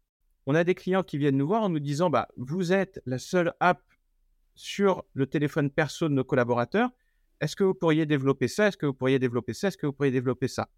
[0.44, 3.18] on a des clients qui viennent nous voir en nous disant, bah vous êtes la
[3.18, 3.82] seule app
[4.54, 6.90] sur le téléphone perso de nos collaborateurs.
[7.40, 8.68] Est-ce que vous pourriez développer ça?
[8.68, 9.68] Est-ce que vous pourriez développer ça?
[9.68, 10.68] Est-ce que vous pourriez développer ça?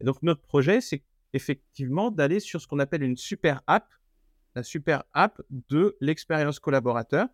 [0.00, 1.02] Et donc, notre projet, c'est
[1.32, 3.88] effectivement d'aller sur ce qu'on appelle une super app,
[4.54, 7.28] la super app de l'expérience collaborateur,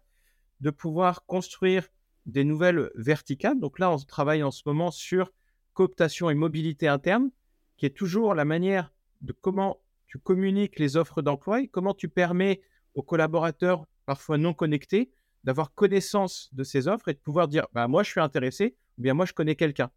[0.60, 1.88] de pouvoir construire
[2.26, 3.58] des nouvelles verticales.
[3.58, 5.32] Donc là, on travaille en ce moment sur
[5.74, 7.30] cooptation et mobilité interne,
[7.76, 12.08] qui est toujours la manière de comment tu communiques les offres d'emploi et comment tu
[12.08, 12.62] permets
[12.94, 15.10] aux collaborateurs parfois non connectés
[15.46, 19.02] d'avoir connaissance de ces offres et de pouvoir dire bah, moi je suis intéressé ou
[19.02, 19.90] bien moi je connais quelqu'un.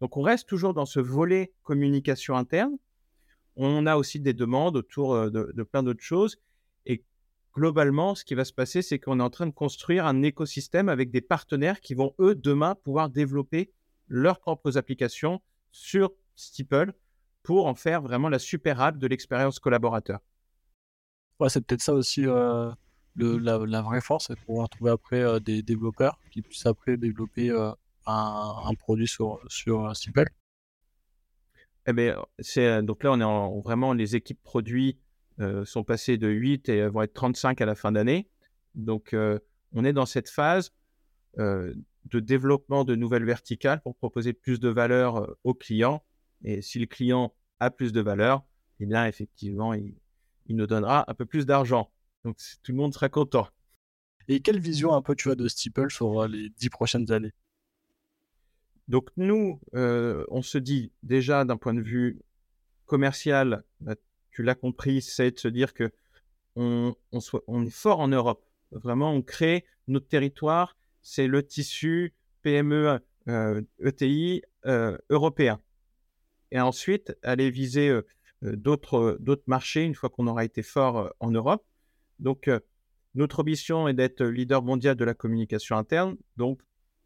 [0.00, 2.76] Donc on reste toujours dans ce volet communication interne.
[3.54, 6.38] On a aussi des demandes autour euh, de, plein d'autres choses.
[6.84, 7.04] Et
[7.54, 10.88] globalement, ce qui va se passer, c'est qu'on est en train de construire un écosystème
[10.88, 13.72] avec des partenaires qui vont, eux, demain, pouvoir développer
[14.08, 15.40] leurs propres applications
[15.70, 16.92] sur Steeple
[17.42, 20.20] pour en faire vraiment la super app de l'expérience collaborateur.
[21.48, 22.26] C'est peut-être ça aussi.
[22.26, 22.70] Euh,
[23.18, 27.50] la, vraie force, c'est de pouvoir trouver après euh, des développeurs qui puissent après développer
[27.50, 27.70] euh,
[28.06, 30.28] un, produit sur, sur Steeple.
[31.86, 32.16] Eh bien,
[32.82, 34.98] donc là, on est en, vraiment, les équipes produits
[35.40, 38.28] euh, sont passées de 8 et vont être 35 à la fin d'année.
[38.74, 39.14] Donc,
[39.72, 40.72] on est dans cette phase
[41.36, 46.02] de développement de nouvelles verticales pour proposer plus de valeur aux clients.
[46.44, 48.44] Et si le client a plus de valeur,
[48.80, 49.96] eh bien, effectivement, il
[50.48, 51.90] nous donnera un peu plus d'argent.
[52.24, 53.48] Donc tout le monde sera content.
[54.28, 57.32] Et quelle vision un peu tu as de Steeple sur euh, les dix prochaines années?
[58.86, 62.20] Donc nous, euh, on se dit déjà d'un point de vue
[62.86, 63.94] commercial, bah,
[64.30, 65.90] tu l'as compris, c'est de se dire que
[66.56, 68.44] on, est fort en Europe.
[68.72, 72.98] Vraiment, on crée notre territoire, c'est le tissu PME
[73.28, 74.42] euh, ETI
[75.08, 75.60] européen.
[76.50, 77.96] Et ensuite, aller viser
[78.42, 81.64] d'autres marchés une fois qu'on aura été fort en Europe.
[82.18, 82.60] Donc, euh,
[83.14, 86.60] notre ambition est d'être leader mondial de la communication interne, donc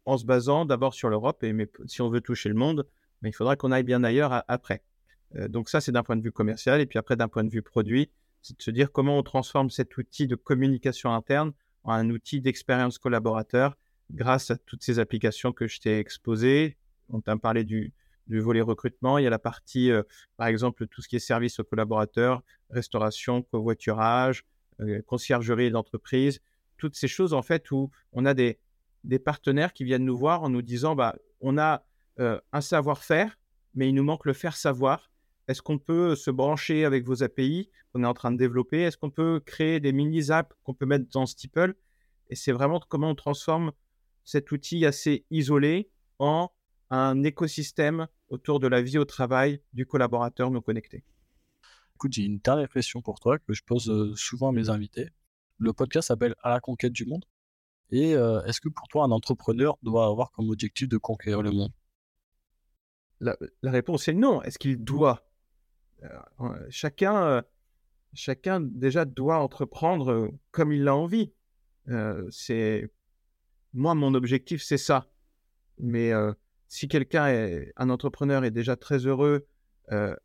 [0.05, 2.87] en se basant d'abord sur l'Europe, et mais si on veut toucher le monde,
[3.23, 4.83] il faudra qu'on aille bien ailleurs après.
[5.35, 7.49] Euh, donc ça, c'est d'un point de vue commercial, et puis après, d'un point de
[7.49, 8.09] vue produit,
[8.41, 11.53] c'est de se dire comment on transforme cet outil de communication interne
[11.83, 13.77] en un outil d'expérience collaborateur
[14.11, 16.77] grâce à toutes ces applications que je t'ai exposées.
[17.09, 17.93] On t'a parlé du,
[18.27, 19.17] du volet recrutement.
[19.17, 20.03] Il y a la partie, euh,
[20.37, 24.45] par exemple, tout ce qui est service aux collaborateurs, restauration, covoiturage,
[25.05, 26.41] conciergerie d'entreprise,
[26.77, 28.59] toutes ces choses en fait où on a des,
[29.03, 31.85] des partenaires qui viennent nous voir en nous disant bah, on a
[32.19, 33.37] euh, un savoir-faire,
[33.75, 35.11] mais il nous manque le faire savoir.
[35.47, 38.81] Est-ce qu'on peut se brancher avec vos API qu'on est en train de développer?
[38.81, 41.75] Est-ce qu'on peut créer des mini-apps qu'on peut mettre dans Steeple?
[42.29, 43.71] Et c'est vraiment comment on transforme
[44.23, 46.49] cet outil assez isolé en
[46.89, 51.03] un écosystème autour de la vie au travail du collaborateur non connecté.
[52.11, 55.09] J'ai une dernière question pour toi que je pose euh, souvent à mes invités.
[55.57, 57.25] Le podcast s'appelle À la conquête du monde.
[57.91, 61.51] Et euh, est-ce que pour toi, un entrepreneur doit avoir comme objectif de conquérir le
[61.51, 61.71] monde?
[63.19, 64.41] La, réponse est non.
[64.41, 65.25] Est-ce qu'il doit?
[66.03, 67.43] Euh, chacun,
[68.13, 71.31] chacun déjà doit entreprendre comme il l'a envie.
[72.31, 72.89] c'est
[73.73, 75.09] moi, mon objectif, c'est ça.
[75.77, 76.11] Mais
[76.67, 79.47] si quelqu'un est un entrepreneur est déjà très heureux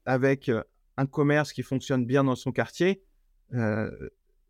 [0.04, 0.50] avec
[0.98, 3.02] un commerce qui fonctionne bien dans son quartier,
[3.54, 3.90] euh,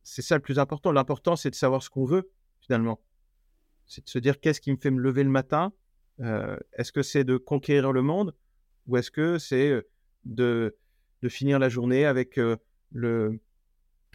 [0.02, 0.92] c'est ça le plus important.
[0.92, 2.30] L'important, c'est de savoir ce qu'on veut
[2.60, 3.00] finalement.
[3.86, 5.72] C'est de se dire qu'est-ce qui me fait me lever le matin?
[6.72, 8.34] est-ce que c'est de conquérir le monde
[8.88, 9.86] ou est-ce que c'est
[10.24, 10.76] de,
[11.22, 12.40] de finir la journée avec
[12.90, 13.38] le.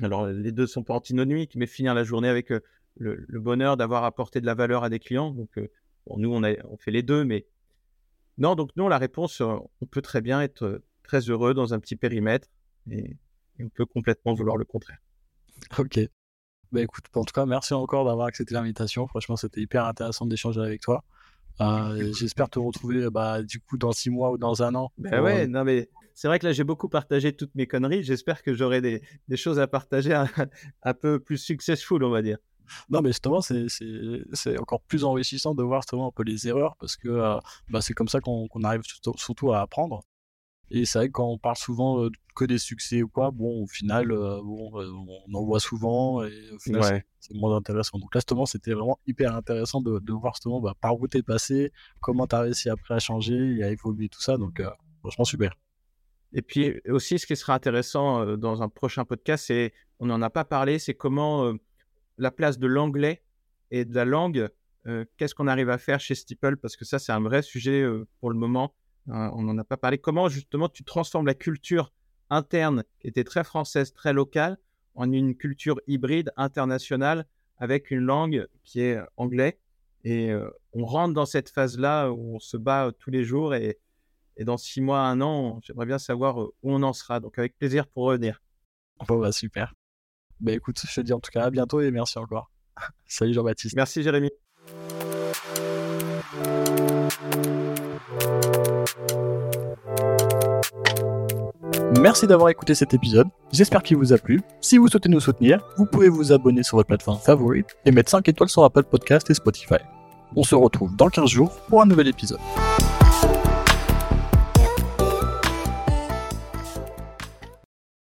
[0.02, 2.52] Alors, les deux sont pas antinomiques, mais finir la journée avec
[2.98, 5.32] le, bonheur d'avoir apporté de la valeur à des clients.
[5.32, 5.58] Donc,
[6.18, 7.48] nous, on, on fait les deux, mais
[8.38, 11.74] non, donc non, la réponse, euh, on peut très bien être euh, très heureux dans
[11.74, 12.48] un petit périmètre
[12.90, 13.18] et,
[13.60, 14.98] on peut complètement vouloir le contraire.
[15.78, 16.00] Ok.
[16.72, 19.08] Bah écoute, en tout cas, merci encore d'avoir accepté l'invitation.
[19.08, 21.04] Franchement, c'était hyper intéressant d'échanger avec toi.
[21.62, 24.92] Euh, j'espère te retrouver bah, du coup dans six mois ou dans un an.
[24.98, 28.04] Ben ouais, non mais c'est vrai que là j'ai beaucoup partagé toutes mes conneries.
[28.04, 29.02] J'espère que j'aurai des,
[29.36, 30.28] choses à partager un,
[30.84, 32.38] un, peu plus successful, on va dire.
[32.90, 36.96] Non, mais justement, c'est encore plus enrichissant de voir justement un peu les erreurs parce
[36.96, 37.38] que euh,
[37.70, 40.04] bah, c'est comme ça qu'on arrive surtout à apprendre.
[40.72, 43.64] Et c'est vrai que quand on parle souvent euh, que des succès ou quoi, bon,
[43.64, 48.00] au final, euh, bon, on en voit souvent et au final, c'est moins intéressant.
[48.00, 51.22] Donc là, justement, c'était vraiment hyper intéressant de, de voir justement bah, par où t'es
[51.22, 54.38] passé, comment t'as réussi après à changer et à évoluer tout ça.
[54.38, 54.62] Donc,
[55.02, 55.54] franchement, super.
[56.34, 60.32] Et puis aussi, ce qui sera intéressant dans un prochain podcast, c'est, on n'en a
[60.32, 61.54] pas parlé, c'est comment
[62.18, 63.24] la place de l'anglais
[63.72, 64.50] et de la langue,
[64.88, 66.58] euh, qu'est-ce qu'on arrive à faire chez Steeple?
[66.58, 68.74] Parce que ça, c'est un vrai sujet euh, pour le moment.
[69.10, 69.98] Euh, on n'en a pas parlé.
[69.98, 71.92] Comment justement tu transformes la culture
[72.30, 74.58] interne, qui était très française, très locale,
[74.96, 77.26] en une culture hybride, internationale,
[77.58, 79.60] avec une langue qui est anglais?
[80.06, 80.34] Et
[80.74, 83.56] on rentre dans cette phase-là où on se bat tous les jours.
[83.56, 83.80] Et,
[84.40, 87.20] dans six mois, un an, j'aimerais bien savoir où on en sera.
[87.20, 88.42] Donc avec plaisir pour revenir.
[89.08, 89.74] Bon, bah super.
[90.40, 92.52] Bah écoute, je te dis en tout cas à bientôt et merci encore.
[93.06, 93.76] Salut Jean-Baptiste.
[93.76, 94.32] Merci Jérémy.
[102.04, 104.42] Merci d'avoir écouté cet épisode, j'espère qu'il vous a plu.
[104.60, 108.10] Si vous souhaitez nous soutenir, vous pouvez vous abonner sur votre plateforme favorite et mettre
[108.10, 109.78] 5 étoiles sur Apple Podcast et Spotify.
[110.36, 112.42] On se retrouve dans 15 jours pour un nouvel épisode.